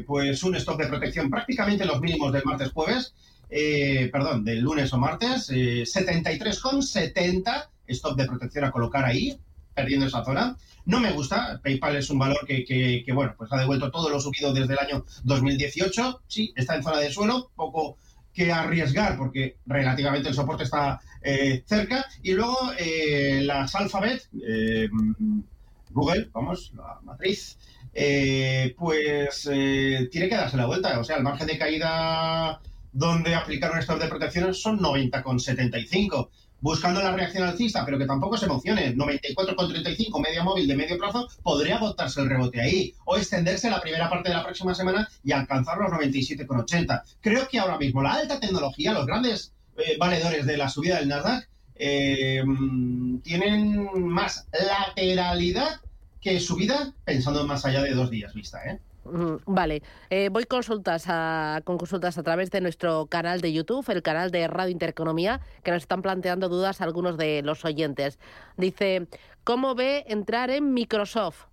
pues 0.05 0.43
un 0.43 0.55
stop 0.55 0.79
de 0.79 0.87
protección 0.87 1.29
prácticamente 1.29 1.85
los 1.85 1.99
mínimos 1.99 2.31
del 2.31 2.43
martes 2.45 2.71
jueves 2.71 3.13
eh, 3.55 4.09
perdón, 4.11 4.43
del 4.43 4.61
lunes 4.61 4.91
o 4.93 4.97
martes, 4.97 5.47
eh, 5.51 5.83
73,70 5.83 7.69
stop 7.88 8.17
de 8.17 8.26
protección 8.26 8.65
a 8.65 8.72
colocar 8.72 9.06
ahí, 9.06 9.38
perdiendo 9.74 10.06
esa 10.06 10.24
zona. 10.24 10.56
No 10.86 11.00
me 11.00 11.12
gusta, 11.12 11.60
PayPal 11.63 11.96
es 11.96 12.10
un 12.10 12.19
valor 12.19 12.46
que, 12.46 13.06
bueno, 13.13 13.34
pues 13.38 13.52
ha 13.54 13.58
devuelto 13.58 13.89
todo 13.89 14.10
lo 14.10 14.19
subido 14.19 14.54
desde 14.54 14.74
el 14.74 14.80
año 14.80 15.06
2018, 15.24 16.22
sí, 16.28 16.54
está 16.56 16.76
en 16.76 16.84
zona 16.84 17.00
de 17.00 17.12
suelo, 17.12 17.52
poco 17.56 17.98
que 18.34 18.52
arriesgar 18.52 19.15
porque 19.17 19.58
relativamente 19.65 20.30
el 20.30 20.36
soporte 20.36 20.63
está 20.63 21.00
eh, 21.22 21.63
cerca. 21.65 22.06
Y 22.22 22.34
luego 22.34 22.72
eh, 22.78 23.41
las 23.43 23.76
Alphabet, 23.76 24.28
eh, 24.46 24.89
Google, 25.91 26.30
vamos, 26.34 26.74
la 26.76 27.00
matriz, 27.04 27.58
pues 28.76 29.43
tiene 29.43 30.30
que 30.30 30.36
darse 30.36 30.58
la 30.58 30.65
vuelta. 30.65 31.00
O 31.00 31.04
sea, 31.04 31.17
el 31.17 31.24
margen 31.24 31.48
de 31.48 31.58
caída 31.58 32.60
donde 32.91 33.36
aplicaron 33.36 33.80
estos 33.80 34.00
de 34.00 34.08
protección 34.08 34.54
son 34.54 34.80
90,75 34.80 36.30
buscando 36.63 37.02
la 37.02 37.12
reacción 37.12 37.43
alcista, 37.43 37.84
pero 37.84 37.99
que 37.99 38.06
tampoco 38.06 38.38
se 38.38 38.45
emocione. 38.45 38.95
94,35 38.95 40.21
media 40.23 40.43
móvil 40.43 40.65
de 40.65 40.78
medio 40.78 40.97
plazo 40.97 41.28
podría 41.43 41.76
agotarse 41.76 42.21
el 42.21 42.30
rebote 42.30 42.62
ahí 42.62 42.95
o 43.04 43.17
extenderse 43.17 43.69
la 43.69 43.82
primera 43.82 44.10
parte 44.10 44.30
de 44.30 44.36
la 44.36 44.45
próxima 44.45 44.73
semana 44.73 45.10
y 45.26 45.34
alcanzar 45.34 45.78
los 45.78 45.91
97,80. 45.91 47.04
Creo 47.19 47.49
que 47.49 47.60
ahora 47.60 47.78
mismo 47.78 48.02
la 48.02 48.13
alta 48.13 48.39
tecnología, 48.39 48.93
los 48.93 49.06
grandes 49.06 49.54
eh, 49.78 49.97
valedores 49.99 50.45
de 50.45 50.56
la 50.56 50.69
subida 50.69 50.99
del 50.99 51.10
Nasdaq, 51.10 51.49
eh, 51.76 52.43
tienen 53.23 54.08
más 54.08 54.47
lateralidad 54.54 55.82
que 56.21 56.39
subida 56.39 56.93
pensando 57.04 57.45
más 57.45 57.65
allá 57.65 57.84
de 57.84 57.93
dos 57.93 58.10
días 58.10 58.34
vista, 58.34 58.63
¿eh? 58.63 58.80
Vale, 59.05 59.83
eh, 60.09 60.29
voy 60.31 60.45
consultas 60.45 61.05
a, 61.07 61.61
con 61.65 61.77
consultas 61.77 62.17
a 62.17 62.23
través 62.23 62.51
de 62.51 62.61
nuestro 62.61 63.07
canal 63.07 63.41
de 63.41 63.51
YouTube, 63.51 63.87
el 63.89 64.01
canal 64.01 64.31
de 64.31 64.47
Radio 64.47 64.71
Intereconomía, 64.71 65.41
que 65.63 65.71
nos 65.71 65.83
están 65.83 66.01
planteando 66.01 66.47
dudas 66.47 66.79
algunos 66.81 67.17
de 67.17 67.41
los 67.43 67.65
oyentes. 67.65 68.17
Dice, 68.55 69.07
¿cómo 69.43 69.75
ve 69.75 70.05
entrar 70.07 70.49
en 70.49 70.73
Microsoft? 70.73 71.45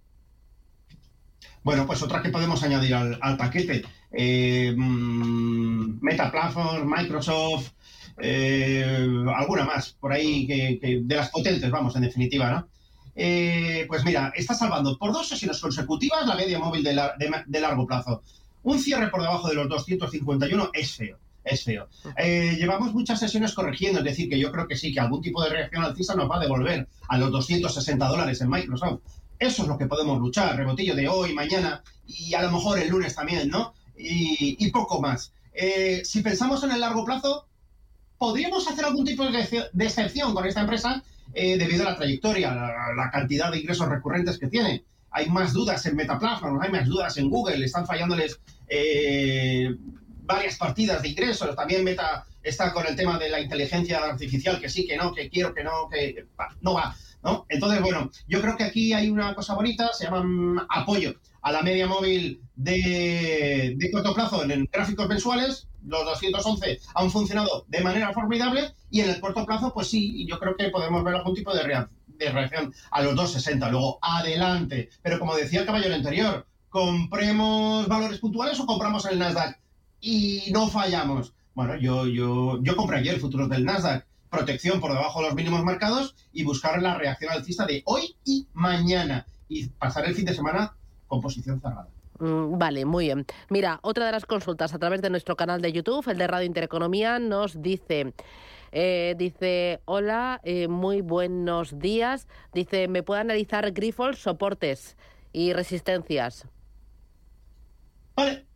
Bueno, 1.62 1.86
pues 1.86 2.02
otra 2.02 2.22
que 2.22 2.30
podemos 2.30 2.62
añadir 2.62 2.94
al, 2.94 3.36
paquete. 3.36 3.82
Eh, 4.12 4.72
mm, 4.76 5.98
Meta 6.00 6.30
Platform, 6.30 6.88
Microsoft, 6.88 7.72
eh, 8.18 9.06
alguna 9.34 9.64
más 9.64 9.92
por 9.92 10.12
ahí 10.12 10.46
que, 10.46 11.00
de 11.02 11.14
las 11.14 11.30
potentes, 11.30 11.70
vamos, 11.70 11.96
en 11.96 12.02
definitiva, 12.02 12.50
¿no? 12.50 12.68
Eh, 13.22 13.84
pues 13.86 14.02
mira, 14.02 14.32
está 14.34 14.54
salvando 14.54 14.96
por 14.96 15.12
dos 15.12 15.28
sesiones 15.28 15.60
consecutivas 15.60 16.26
la 16.26 16.34
media 16.36 16.58
móvil 16.58 16.82
de, 16.82 17.60
largo 17.60 17.86
plazo. 17.86 18.22
Un 18.62 18.78
cierre 18.78 19.10
por 19.10 19.20
debajo 19.20 19.46
de 19.46 19.56
los 19.56 19.68
251 19.68 20.70
es 20.72 20.96
feo. 20.96 21.18
Es 21.44 21.64
feo. 21.64 21.86
Eh, 22.16 22.56
llevamos 22.58 22.94
muchas 22.94 23.20
sesiones 23.20 23.52
corrigiendo, 23.52 23.98
es 23.98 24.06
decir, 24.06 24.30
que 24.30 24.38
yo 24.38 24.50
creo 24.50 24.66
que 24.66 24.74
sí, 24.74 24.90
que 24.94 25.00
algún 25.00 25.20
tipo 25.20 25.42
de 25.42 25.50
reacción 25.50 25.84
alcista 25.84 26.14
nos 26.14 26.30
va 26.30 26.36
a 26.36 26.40
devolver 26.40 26.88
a 27.08 27.18
los 27.18 27.30
260 27.30 28.08
dólares 28.08 28.40
en 28.40 28.48
Microsoft. 28.48 29.00
Eso 29.38 29.62
es 29.62 29.68
lo 29.68 29.76
que 29.76 29.86
podemos 29.86 30.18
luchar, 30.18 30.56
rebotillo 30.56 30.94
de 30.94 31.06
hoy, 31.06 31.34
mañana 31.34 31.82
y 32.06 32.32
a 32.32 32.40
lo 32.40 32.52
mejor 32.52 32.78
el 32.78 32.88
lunes 32.88 33.14
también, 33.14 33.50
¿no? 33.50 33.74
Y, 33.98 34.70
poco 34.70 34.98
más. 34.98 35.34
Eh, 35.52 36.00
si 36.06 36.22
pensamos 36.22 36.64
en 36.64 36.70
el 36.70 36.80
largo 36.80 37.04
plazo, 37.04 37.48
podríamos 38.20 38.68
hacer 38.68 38.84
algún 38.84 39.06
tipo 39.06 39.24
de, 39.24 39.40
excepción 39.78 40.34
con 40.34 40.46
esta 40.46 40.60
empresa 40.60 41.02
eh, 41.32 41.56
debido 41.56 41.86
a 41.88 41.92
la 41.92 41.96
trayectoria, 41.96 42.52
la, 42.54 43.10
cantidad 43.10 43.50
de 43.50 43.60
ingresos 43.60 43.88
recurrentes 43.88 44.38
que 44.38 44.48
tiene. 44.48 44.84
Hay 45.10 45.30
más 45.30 45.54
dudas 45.54 45.86
en 45.86 45.96
Metaplatform, 45.96 46.60
hay 46.60 46.70
más 46.70 46.86
dudas 46.86 47.16
en 47.16 47.30
Google, 47.30 47.64
están 47.64 47.86
fallándoles 47.86 48.38
eh, 48.68 49.74
varias 50.24 50.58
partidas 50.58 51.00
de 51.00 51.08
ingresos. 51.08 51.56
También 51.56 51.82
Meta 51.82 52.26
está 52.42 52.74
con 52.74 52.86
el 52.86 52.94
tema 52.94 53.18
de 53.18 53.30
la 53.30 53.40
inteligencia 53.40 54.04
artificial, 54.04 54.60
que 54.60 54.68
sí, 54.68 54.86
que 54.86 54.98
no, 54.98 55.14
que 55.14 55.30
quiero, 55.30 55.54
que 55.54 55.64
no, 55.64 55.88
que 55.90 56.26
no 56.60 56.74
va. 56.74 56.94
¿no? 57.24 57.46
Entonces, 57.48 57.80
bueno, 57.80 58.10
yo 58.28 58.42
creo 58.42 58.54
que 58.54 58.64
aquí 58.64 58.92
hay 58.92 59.08
una 59.08 59.34
cosa 59.34 59.54
bonita, 59.54 59.94
se 59.94 60.04
llama 60.04 60.66
apoyo 60.68 61.14
a 61.40 61.52
la 61.52 61.62
media 61.62 61.86
móvil 61.86 62.42
de 62.54 63.88
corto 63.90 64.12
plazo 64.12 64.44
en 64.44 64.68
gráficos 64.70 65.08
mensuales, 65.08 65.69
los 65.86 66.04
211 66.04 66.80
han 66.94 67.10
funcionado 67.10 67.64
de 67.68 67.80
manera 67.80 68.12
formidable 68.12 68.74
y 68.90 69.00
en 69.00 69.10
el 69.10 69.20
corto 69.20 69.46
plazo, 69.46 69.72
pues 69.72 69.88
sí, 69.88 70.26
yo 70.26 70.38
creo 70.38 70.56
que 70.56 70.70
podemos 70.70 71.04
ver 71.04 71.16
algún 71.16 71.34
tipo 71.34 71.54
de, 71.54 71.62
reacción 71.62 72.74
a 72.90 73.02
los 73.02 73.14
260. 73.14 73.70
Luego, 73.70 73.98
adelante. 74.02 74.90
Pero 75.02 75.18
como 75.18 75.36
decía 75.36 75.60
el 75.60 75.66
caballero 75.66 75.94
anterior, 75.94 76.46
compremos 76.68 77.88
valores 77.88 78.18
puntuales 78.18 78.58
o 78.60 78.66
compramos 78.66 79.06
el 79.06 79.18
Nasdaq 79.18 79.58
y 80.00 80.50
no 80.52 80.68
fallamos. 80.68 81.32
Bueno, 81.54 81.76
yo, 81.76 82.06
yo, 82.06 82.58
yo 82.62 82.76
compré 82.76 82.98
ayer 82.98 83.20
futuros 83.20 83.48
del 83.48 83.64
Nasdaq, 83.64 84.06
protección 84.28 84.80
por 84.80 84.92
debajo 84.92 85.20
de 85.20 85.26
los 85.26 85.34
mínimos 85.34 85.64
marcados 85.64 86.14
y 86.32 86.44
buscar 86.44 86.80
la 86.82 86.94
reacción 86.94 87.32
alcista 87.32 87.66
de 87.66 87.82
hoy 87.86 88.16
y 88.24 88.46
mañana 88.52 89.26
y 89.48 89.66
pasar 89.68 90.06
el 90.06 90.14
fin 90.14 90.24
de 90.24 90.34
semana 90.34 90.74
con 91.06 91.20
posición 91.20 91.60
cerrada. 91.60 91.88
Mm, 92.20 92.58
vale, 92.58 92.84
muy 92.84 93.06
bien. 93.06 93.26
Mira, 93.48 93.80
otra 93.82 94.06
de 94.06 94.12
las 94.12 94.26
consultas 94.26 94.74
a 94.74 94.78
través 94.78 95.02
de 95.02 95.10
nuestro 95.10 95.36
canal 95.36 95.60
de 95.62 95.72
YouTube, 95.72 96.06
el 96.08 96.18
de 96.18 96.26
Radio 96.26 96.46
Intereconomía, 96.46 97.18
nos 97.18 97.60
dice... 97.60 98.14
Eh, 98.72 99.16
dice, 99.18 99.80
hola, 99.84 100.40
eh, 100.44 100.68
muy 100.68 101.00
buenos 101.00 101.80
días. 101.80 102.28
Dice, 102.54 102.86
¿me 102.86 103.02
puede 103.02 103.20
analizar 103.20 103.72
Grifols, 103.72 104.20
soportes 104.20 104.96
y 105.32 105.52
resistencias? 105.52 106.46
Vale. 108.14 108.46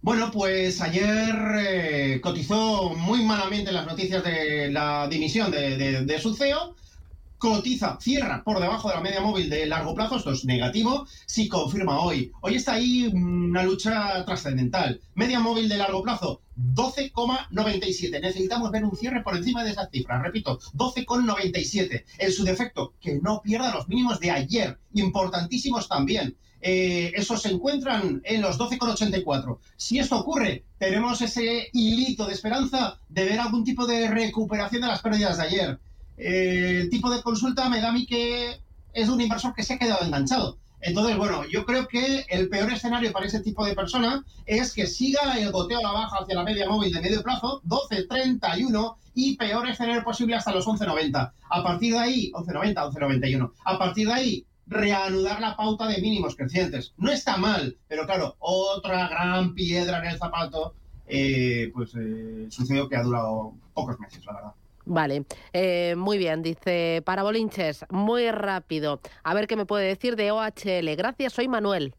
Bueno, 0.00 0.30
pues 0.30 0.80
ayer 0.80 1.34
eh, 1.58 2.20
cotizó 2.22 2.90
muy 2.90 3.24
malamente 3.24 3.72
las 3.72 3.84
noticias 3.84 4.22
de 4.22 4.70
la 4.70 5.08
dimisión 5.08 5.50
de, 5.50 5.76
de, 5.76 6.04
de 6.04 6.18
su 6.20 6.34
CEO 6.34 6.76
cotiza, 7.40 7.98
cierra 8.00 8.44
por 8.44 8.60
debajo 8.60 8.88
de 8.88 8.94
la 8.94 9.00
media 9.00 9.22
móvil 9.22 9.48
de 9.48 9.64
largo 9.64 9.94
plazo, 9.94 10.18
esto 10.18 10.30
es 10.30 10.44
negativo, 10.44 11.06
si 11.26 11.48
confirma 11.48 11.98
hoy. 12.00 12.30
Hoy 12.42 12.56
está 12.56 12.74
ahí 12.74 13.06
una 13.06 13.64
lucha 13.64 14.24
trascendental. 14.26 15.00
Media 15.14 15.40
móvil 15.40 15.68
de 15.68 15.78
largo 15.78 16.02
plazo, 16.02 16.42
12,97. 16.56 18.20
Necesitamos 18.20 18.70
ver 18.70 18.84
un 18.84 18.94
cierre 18.94 19.22
por 19.22 19.36
encima 19.36 19.64
de 19.64 19.70
esa 19.70 19.88
cifra. 19.88 20.22
Repito, 20.22 20.60
12,97. 20.74 22.04
En 22.18 22.32
su 22.32 22.44
defecto, 22.44 22.92
que 23.00 23.18
no 23.20 23.40
pierda 23.40 23.74
los 23.74 23.88
mínimos 23.88 24.20
de 24.20 24.30
ayer, 24.30 24.78
importantísimos 24.92 25.88
también. 25.88 26.36
Eh, 26.60 27.10
esos 27.16 27.40
se 27.40 27.48
encuentran 27.52 28.20
en 28.22 28.42
los 28.42 28.58
12,84. 28.58 29.58
Si 29.78 29.98
esto 29.98 30.18
ocurre, 30.18 30.64
tenemos 30.78 31.22
ese 31.22 31.70
hilito 31.72 32.26
de 32.26 32.34
esperanza 32.34 33.00
de 33.08 33.24
ver 33.24 33.40
algún 33.40 33.64
tipo 33.64 33.86
de 33.86 34.08
recuperación 34.08 34.82
de 34.82 34.88
las 34.88 35.00
pérdidas 35.00 35.38
de 35.38 35.44
ayer 35.44 35.80
el 36.20 36.90
tipo 36.90 37.10
de 37.10 37.22
consulta 37.22 37.68
me 37.68 37.80
da 37.80 37.88
a 37.88 37.92
mí 37.92 38.06
que 38.06 38.60
es 38.92 39.08
un 39.08 39.20
inversor 39.20 39.54
que 39.54 39.62
se 39.62 39.74
ha 39.74 39.78
quedado 39.78 40.04
enganchado. 40.04 40.58
Entonces, 40.82 41.16
bueno, 41.16 41.44
yo 41.44 41.66
creo 41.66 41.86
que 41.88 42.24
el 42.28 42.48
peor 42.48 42.72
escenario 42.72 43.12
para 43.12 43.26
ese 43.26 43.40
tipo 43.40 43.66
de 43.66 43.74
persona 43.74 44.24
es 44.46 44.72
que 44.72 44.86
siga 44.86 45.38
el 45.38 45.52
goteo 45.52 45.78
a 45.78 45.82
la 45.82 45.92
baja 45.92 46.18
hacia 46.20 46.34
la 46.34 46.42
media 46.42 46.68
móvil 46.68 46.92
de 46.92 47.02
medio 47.02 47.22
plazo, 47.22 47.60
12.31, 47.66 48.96
y 49.14 49.36
peor 49.36 49.68
escenario 49.68 50.02
posible 50.02 50.36
hasta 50.36 50.54
los 50.54 50.66
11.90. 50.66 51.32
A 51.50 51.62
partir 51.62 51.92
de 51.92 51.98
ahí, 51.98 52.32
11.90, 52.32 52.74
11.91. 52.92 53.52
A 53.64 53.78
partir 53.78 54.06
de 54.06 54.12
ahí, 54.14 54.46
reanudar 54.66 55.40
la 55.40 55.56
pauta 55.56 55.86
de 55.86 56.00
mínimos 56.00 56.36
crecientes. 56.36 56.94
No 56.96 57.10
está 57.10 57.36
mal, 57.36 57.76
pero 57.88 58.06
claro, 58.06 58.36
otra 58.38 59.08
gran 59.08 59.54
piedra 59.54 59.98
en 59.98 60.12
el 60.12 60.18
zapato, 60.18 60.74
eh, 61.06 61.70
pues 61.74 61.92
eh, 61.96 62.46
sucedió 62.50 62.88
que 62.88 62.96
ha 62.96 63.02
durado 63.02 63.52
pocos 63.74 63.98
meses, 63.98 64.24
la 64.24 64.32
verdad. 64.32 64.52
Vale, 64.84 65.24
eh, 65.52 65.94
muy 65.96 66.18
bien, 66.18 66.42
dice 66.42 67.02
para 67.04 67.22
Bolinches, 67.22 67.84
muy 67.90 68.30
rápido. 68.30 69.00
A 69.22 69.34
ver 69.34 69.46
qué 69.46 69.56
me 69.56 69.66
puede 69.66 69.86
decir 69.86 70.16
de 70.16 70.30
OHL. 70.30 70.96
Gracias, 70.96 71.34
soy 71.34 71.48
Manuel. 71.48 71.94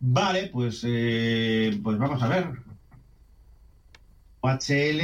Vale, 0.00 0.48
pues, 0.48 0.82
eh, 0.84 1.78
pues 1.82 1.96
vamos 1.96 2.22
a 2.22 2.28
ver. 2.28 2.48
OHL 4.40 5.00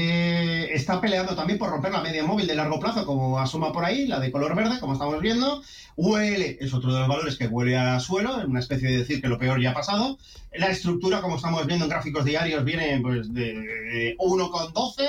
está 0.73 1.01
peleando 1.01 1.37
también 1.37 1.61
por 1.61 1.71
romper 1.71 1.93
la 1.93 2.03
media 2.03 2.25
móvil 2.25 2.49
de 2.49 2.57
largo 2.57 2.81
plazo, 2.81 3.07
como 3.07 3.39
asoma 3.39 3.73
por 3.73 3.85
ahí, 3.85 4.09
la 4.09 4.19
de 4.19 4.33
color 4.33 4.57
verde, 4.57 4.81
como 4.81 4.95
estamos 4.95 5.21
viendo. 5.21 5.63
UL 5.95 6.43
es 6.59 6.75
otro 6.75 6.93
de 6.93 6.99
los 6.99 7.09
valores 7.09 7.37
que 7.37 7.47
huele 7.47 7.77
a 7.77 8.01
suelo, 8.01 8.37
una 8.45 8.59
especie 8.59 8.89
de 8.89 8.99
decir 8.99 9.21
que 9.21 9.29
lo 9.29 9.39
peor 9.39 9.61
ya 9.61 9.71
ha 9.71 9.75
pasado. 9.75 10.19
La 10.53 10.71
estructura, 10.71 11.21
como 11.21 11.37
estamos 11.37 11.65
viendo 11.67 11.85
en 11.85 11.91
gráficos 11.91 12.25
diarios, 12.25 12.65
viene 12.65 12.99
pues, 13.01 13.33
de 13.33 14.17
1,12 14.19 15.09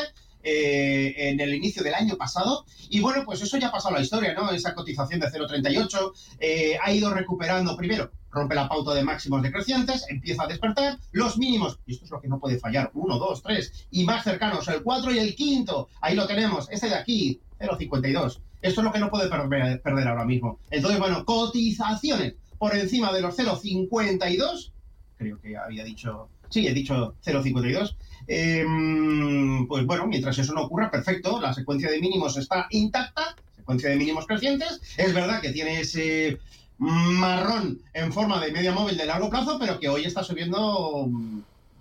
eh, 0.51 1.29
en 1.29 1.39
el 1.39 1.53
inicio 1.53 1.83
del 1.83 1.93
año 1.93 2.17
pasado. 2.17 2.65
Y 2.89 2.99
bueno, 3.01 3.23
pues 3.23 3.41
eso 3.41 3.57
ya 3.57 3.67
ha 3.67 3.71
pasado 3.71 3.93
la 3.93 4.01
historia, 4.01 4.33
¿no? 4.33 4.49
Esa 4.51 4.73
cotización 4.73 5.19
de 5.19 5.27
0,38 5.27 6.11
eh, 6.39 6.77
ha 6.81 6.91
ido 6.91 7.13
recuperando 7.13 7.77
primero, 7.77 8.11
rompe 8.31 8.55
la 8.55 8.67
pauta 8.67 8.95
de 8.95 9.03
máximos 9.03 9.43
decrecientes, 9.43 10.05
empieza 10.09 10.43
a 10.43 10.47
despertar 10.47 10.97
los 11.11 11.37
mínimos, 11.37 11.79
y 11.85 11.93
esto 11.93 12.05
es 12.05 12.11
lo 12.11 12.19
que 12.19 12.27
no 12.27 12.39
puede 12.39 12.57
fallar, 12.57 12.89
1, 12.95 13.17
2, 13.19 13.43
3, 13.43 13.87
y 13.91 14.05
más 14.05 14.23
cercanos, 14.23 14.67
el 14.67 14.81
4 14.81 15.13
y 15.13 15.19
el 15.19 15.35
quinto, 15.35 15.89
ahí 16.01 16.15
lo 16.15 16.25
tenemos, 16.25 16.67
este 16.71 16.89
de 16.89 16.95
aquí, 16.95 17.39
0,52. 17.59 18.39
Esto 18.61 18.81
es 18.81 18.85
lo 18.85 18.91
que 18.91 18.99
no 18.99 19.09
puede 19.09 19.29
perder, 19.29 19.81
perder 19.81 20.07
ahora 20.07 20.25
mismo. 20.25 20.59
Entonces, 20.71 20.99
bueno, 20.99 21.23
cotizaciones 21.25 22.33
por 22.57 22.75
encima 22.75 23.13
de 23.13 23.21
los 23.21 23.37
0,52, 23.37 24.71
creo 25.17 25.39
que 25.39 25.55
había 25.55 25.83
dicho 25.83 26.29
Sí, 26.49 26.67
he 26.67 26.73
dicho 26.73 27.15
0,52. 27.23 27.95
Em, 28.31 29.67
pues 29.67 29.87
bueno, 29.87 30.05
mientras 30.05 30.37
eso 30.37 30.53
no 30.53 30.61
ocurra, 30.61 30.91
perfecto, 30.91 31.41
la 31.41 31.51
secuencia 31.51 31.89
de 31.89 31.99
mínimos 31.99 32.37
está 32.37 32.67
intacta, 32.69 33.35
secuencia 33.55 33.89
de 33.89 33.95
mínimos 33.95 34.27
crecientes. 34.27 34.79
Es 34.97 35.15
verdad 35.15 35.41
que 35.41 35.51
tiene 35.51 35.81
ese 35.81 36.37
marrón 36.77 37.81
en 37.91 38.13
forma 38.13 38.39
de 38.39 38.51
media 38.51 38.71
móvil 38.71 38.97
de 38.97 39.07
largo 39.07 39.31
plazo, 39.31 39.57
pero 39.59 39.79
que 39.79 39.89
hoy 39.89 40.05
está 40.05 40.23
subiendo 40.23 41.09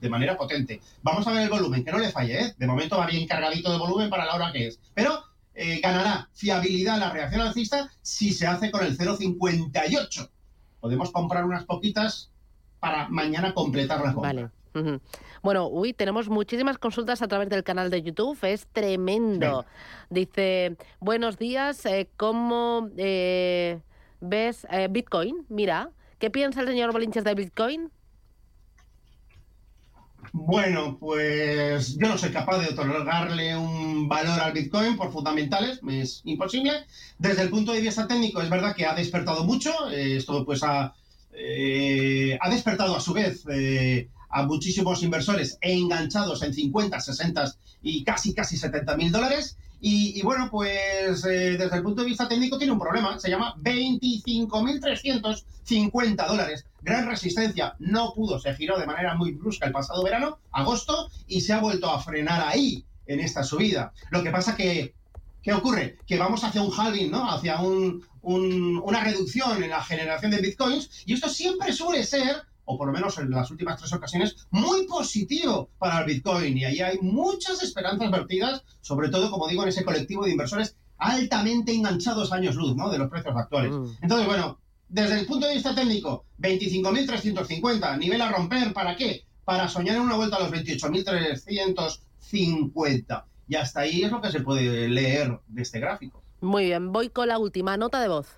de 0.01 0.09
manera 0.09 0.39
potente. 0.39 0.81
Vamos 1.03 1.27
a 1.27 1.33
ver 1.33 1.43
el 1.43 1.51
volumen, 1.51 1.85
que 1.85 1.93
no 1.93 1.99
le 1.99 2.11
falle, 2.11 2.41
¿eh? 2.41 2.55
De 2.57 2.67
momento 2.67 2.97
va 2.97 3.07
bien 3.07 3.27
cargadito 3.27 3.71
de 3.71 3.79
volumen 3.79 4.09
para 4.09 4.25
la 4.25 4.35
hora 4.35 4.51
que 4.51 4.69
es. 4.69 4.81
Pero 4.95 5.23
eh, 5.55 5.81
ganará 5.83 6.31
fiabilidad 6.33 6.99
la 6.99 7.11
reacción 7.11 7.43
alcista 7.43 7.91
si 8.01 8.33
se 8.33 8.47
hace 8.47 8.71
con 8.71 8.87
el 8.87 8.97
0,58. 8.97 10.31
Podemos 10.81 11.11
comprar 11.11 11.45
unas 11.45 11.65
poquitas 11.65 12.31
para 12.81 13.07
mañana 13.11 13.53
completar 13.53 13.99
la 14.03 14.15
compra. 14.15 14.33
Vale. 14.33 14.58
Bueno, 15.43 15.69
uy, 15.69 15.93
tenemos 15.93 16.29
muchísimas 16.29 16.79
consultas 16.79 17.23
a 17.23 17.29
través 17.29 17.49
del 17.49 17.62
canal 17.62 17.91
de 17.91 18.03
YouTube, 18.03 18.38
es 18.43 18.67
tremendo. 18.73 19.64
Dice, 20.11 20.77
buenos 21.01 21.38
días, 21.38 21.85
eh, 21.87 22.09
¿cómo 22.17 22.88
eh, 22.97 23.81
ves 24.21 24.67
eh, 24.71 24.88
Bitcoin? 24.91 25.47
Mira, 25.49 25.91
¿qué 26.19 26.31
piensa 26.31 26.61
el 26.61 26.67
señor 26.67 26.93
Bolinches 26.93 27.25
de 27.25 27.35
Bitcoin? 27.35 27.91
Bueno, 30.33 30.99
pues 30.99 31.97
yo 31.97 32.09
no 32.09 32.19
soy 32.19 32.31
capaz 32.31 32.59
de 32.59 32.69
otorgarle 32.69 33.57
un 33.57 34.09
valor 34.09 34.38
al 34.41 34.53
Bitcoin 34.53 34.97
por 34.97 35.11
fundamentales, 35.12 35.81
es 35.88 36.21
imposible. 36.25 36.73
Desde 37.19 37.43
el 37.43 37.51
punto 37.51 37.73
de 37.73 37.81
vista 37.81 38.07
técnico 38.07 38.43
es 38.43 38.51
verdad 38.51 38.75
que 38.75 38.85
ha 38.85 38.95
despertado 38.95 39.45
mucho, 39.45 39.88
esto 39.91 40.45
pues 40.45 40.62
ha, 40.62 40.93
ha 40.93 42.51
despertado 42.51 42.95
a 42.95 43.01
su 43.01 43.14
vez 43.14 43.45
a 44.31 44.45
muchísimos 44.45 45.03
inversores 45.03 45.59
enganchados 45.61 46.43
en 46.43 46.55
50, 46.55 47.01
60 47.01 47.55
y 47.83 48.05
casi, 48.05 48.33
casi 48.35 48.57
70 48.57 48.97
mil 48.97 49.12
dólares. 49.12 49.59
Y, 49.81 50.21
bueno, 50.23 50.49
pues 50.51 51.25
eh, 51.25 51.57
desde 51.57 51.77
el 51.77 51.85
punto 51.85 52.03
de 52.03 52.09
vista 52.09 52.27
técnico 52.27 52.59
tiene 52.59 52.73
un 52.73 52.81
problema, 52.81 53.17
se 53.21 53.31
llama 53.31 53.55
25.350 53.59 56.27
dólares. 56.27 56.67
Gran 56.83 57.07
resistencia, 57.07 57.77
no 57.79 58.12
pudo, 58.12 58.41
se 58.41 58.55
giró 58.55 58.77
de 58.79 58.87
manera 58.87 59.14
muy 59.14 59.35
brusca 59.35 59.67
el 59.67 59.73
pasado 59.73 60.03
verano, 60.03 60.41
agosto, 60.51 61.09
y 61.29 61.43
se 61.43 61.53
ha 61.53 61.61
vuelto 61.61 61.88
a 61.88 62.03
frenar 62.03 62.43
ahí, 62.49 62.85
en 63.09 63.21
esta 63.21 63.43
subida. 63.43 63.93
Lo 64.11 64.23
que 64.23 64.31
pasa 64.31 64.57
que, 64.57 64.95
¿qué 65.43 65.53
ocurre? 65.53 65.99
Que 66.07 66.19
vamos 66.19 66.45
hacia 66.45 66.62
un 66.62 66.73
halving, 66.73 67.11
¿no? 67.11 67.31
Hacia 67.31 67.61
un, 67.61 68.07
una 68.23 69.03
reducción 69.03 69.62
en 69.62 69.71
la 69.71 69.83
generación 69.83 70.31
de 70.31 70.41
bitcoins, 70.41 71.05
y 71.07 71.14
esto 71.14 71.29
siempre 71.29 71.73
suele 71.73 72.05
ser 72.05 72.43
o 72.71 72.77
por 72.77 72.87
lo 72.87 72.93
menos 72.93 73.17
en 73.19 73.31
las 73.31 73.51
últimas 73.51 73.79
tres 73.79 73.95
ocasiones, 73.95 74.47
muy 74.51 74.87
positivo 74.87 75.71
para 75.79 76.01
el 76.01 76.07
Bitcoin. 76.07 76.59
Y 76.59 76.67
ahí 76.67 76.81
hay 76.81 76.99
muchas 77.01 77.63
esperanzas 77.63 78.11
vertidas, 78.11 78.63
sobre 78.83 79.09
todo, 79.09 79.31
como 79.31 79.49
digo, 79.49 79.63
en 79.63 79.71
ese 79.71 79.85
colectivo 79.85 80.25
de 80.25 80.33
inversores 80.33 80.77
altamente 80.99 81.73
enganchados 81.73 82.31
años 82.31 82.57
luz, 82.57 82.77
¿no? 82.77 82.91
De 82.91 82.99
los 82.99 83.09
precios 83.09 83.35
actuales. 83.35 83.73
Mm. 83.73 83.87
Entonces, 84.03 84.27
bueno, 84.27 84.59
desde 84.89 85.21
el 85.21 85.27
punto 85.27 85.47
de 85.47 85.55
vista 85.55 85.75
técnico, 85.75 86.27
25.350, 86.41 87.99
nivel 87.99 88.21
a 88.21 88.31
romper, 88.31 88.75
¿para 88.75 88.97
qué? 88.97 89.25
Para 89.47 89.67
soñar 89.67 89.97
en 89.97 90.03
una 90.03 90.17
vuelta 90.17 90.37
a 90.37 90.41
los 90.41 90.51
28.350. 90.51 93.25
Y 93.49 93.55
hasta 93.55 93.81
ahí 93.81 94.03
es 94.03 94.13
lo 94.13 94.21
que 94.21 94.31
se 94.31 94.41
puede 94.41 94.91
leer 94.91 95.41
de 95.47 95.63
este 95.63 95.81
gráfico. 95.81 96.23
Muy 96.43 96.67
bien, 96.67 96.93
voy 96.93 97.09
con 97.09 97.29
la 97.29 97.39
última 97.39 97.79
nota 97.79 98.03
de 98.03 98.09
voz. 98.09 98.29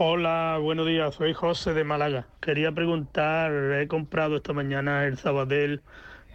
Hola, 0.00 0.60
buenos 0.62 0.86
días, 0.86 1.12
soy 1.16 1.34
José 1.34 1.74
de 1.74 1.82
Málaga. 1.82 2.28
Quería 2.40 2.70
preguntar, 2.70 3.50
he 3.52 3.88
comprado 3.88 4.36
esta 4.36 4.52
mañana 4.52 5.04
el 5.06 5.18
Sabadell 5.18 5.82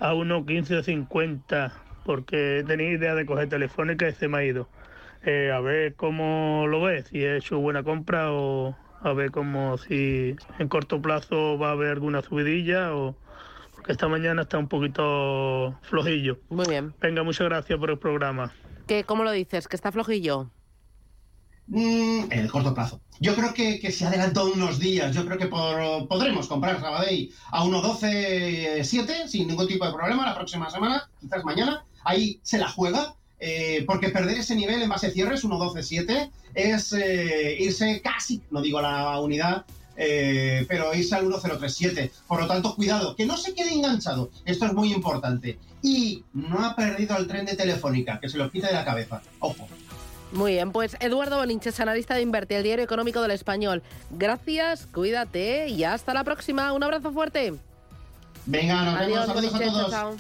a 0.02 0.14
1.1550 0.14 1.72
porque 2.04 2.66
tenía 2.68 2.92
idea 2.92 3.16
de 3.16 3.26
coger 3.26 3.48
telefónica 3.48 4.10
y 4.10 4.12
se 4.12 4.28
me 4.28 4.40
ha 4.40 4.44
ido. 4.44 4.68
Eh, 5.24 5.50
a 5.50 5.62
ver 5.62 5.96
cómo 5.96 6.66
lo 6.68 6.82
ves, 6.82 7.08
si 7.08 7.24
he 7.24 7.38
hecho 7.38 7.58
buena 7.58 7.84
compra 7.84 8.34
o 8.34 8.76
a 9.00 9.14
ver 9.14 9.32
cómo 9.32 9.78
si 9.78 10.36
en 10.60 10.68
corto 10.68 11.02
plazo 11.02 11.58
va 11.58 11.70
a 11.70 11.72
haber 11.72 11.92
alguna 11.92 12.22
subidilla 12.22 12.94
o 12.94 13.16
porque 13.74 13.94
esta 13.94 14.10
mañana 14.10 14.42
está 14.42 14.58
un 14.58 14.68
poquito 14.68 15.80
flojillo. 15.84 16.38
Muy 16.50 16.66
bien. 16.68 16.94
Venga, 17.00 17.24
muchas 17.24 17.48
gracias 17.48 17.80
por 17.80 17.92
el 17.92 17.98
programa. 17.98 18.52
¿Qué, 18.88 19.06
¿Cómo 19.06 19.24
lo 19.24 19.32
dices? 19.32 19.70
¿Que 19.70 19.78
está 19.78 19.94
flojillo? 19.94 20.50
Mm, 21.68 22.32
en 22.32 22.40
el 22.40 22.52
corto 22.52 22.74
plazo. 22.74 23.00
Yo 23.20 23.36
creo 23.36 23.54
que, 23.54 23.92
se 23.92 24.06
adelantó 24.06 24.52
unos 24.52 24.80
días. 24.80 25.16
Yo 25.16 25.26
creo 25.26 25.38
que 25.38 25.48
podremos 25.48 26.48
comprar 26.48 26.80
Sabadell 26.82 27.32
a 27.52 27.64
1.12.7 27.64 29.28
sin 29.28 29.48
ningún 29.48 29.68
tipo 29.68 29.86
de 29.86 29.94
problema 29.94 30.26
la 30.26 30.36
próxima 30.36 30.70
semana, 30.70 31.10
quizás 31.20 31.44
mañana. 31.44 31.86
Ahí 32.04 32.40
se 32.44 32.58
la 32.58 32.70
juega. 32.70 33.16
Eh, 33.46 33.84
porque 33.86 34.08
perder 34.08 34.38
ese 34.38 34.56
nivel 34.56 34.82
en 34.82 34.88
base 34.88 35.12
cierres, 35.12 35.44
1.12.7, 35.44 36.32
es 36.54 36.94
eh, 36.94 37.58
irse 37.60 38.02
casi, 38.02 38.42
no 38.52 38.62
digo 38.62 38.80
la 38.80 39.20
unidad, 39.20 39.66
eh, 39.98 40.66
pero 40.70 40.94
irse 40.94 41.16
al 41.16 41.26
1.037. 41.26 42.10
Por 42.26 42.42
lo 42.42 42.48
tanto, 42.48 42.76
cuidado, 42.76 43.16
que 43.16 43.26
no 43.26 43.36
se 43.36 43.54
quede 43.54 43.74
enganchado. 43.74 44.30
Esto 44.46 44.66
es 44.66 44.74
muy 44.74 44.94
importante. 44.94 45.60
Y 45.82 46.24
no 46.34 46.66
ha 46.66 46.76
perdido 46.76 47.18
el 47.18 47.28
tren 47.28 47.46
de 47.46 47.56
Telefónica, 47.56 48.20
que 48.20 48.30
se 48.30 48.38
lo 48.38 48.50
quite 48.50 48.68
de 48.68 48.74
la 48.74 48.86
cabeza. 48.86 49.22
Ojo. 49.40 49.68
Muy 50.34 50.54
bien, 50.54 50.72
pues 50.72 50.98
Eduardo 51.00 51.38
Bolinches, 51.38 51.80
analista 51.80 52.16
de 52.16 52.22
Invertir, 52.22 52.58
el 52.58 52.64
diario 52.64 52.84
económico 52.84 53.22
del 53.22 53.32
español. 53.32 53.84
Gracias, 54.10 54.88
cuídate 54.88 55.68
y 55.68 55.84
hasta 55.84 56.14
la 56.14 56.24
próxima. 56.24 56.74
Un 56.74 56.84
abrazo 56.84 57.12
fuerte. 57.12 57.54
Venga, 58.48 58.84
nos 58.84 59.00
vemos. 59.00 59.26
Saludos 59.28 59.54
a 59.54 59.60
todos. 59.60 60.16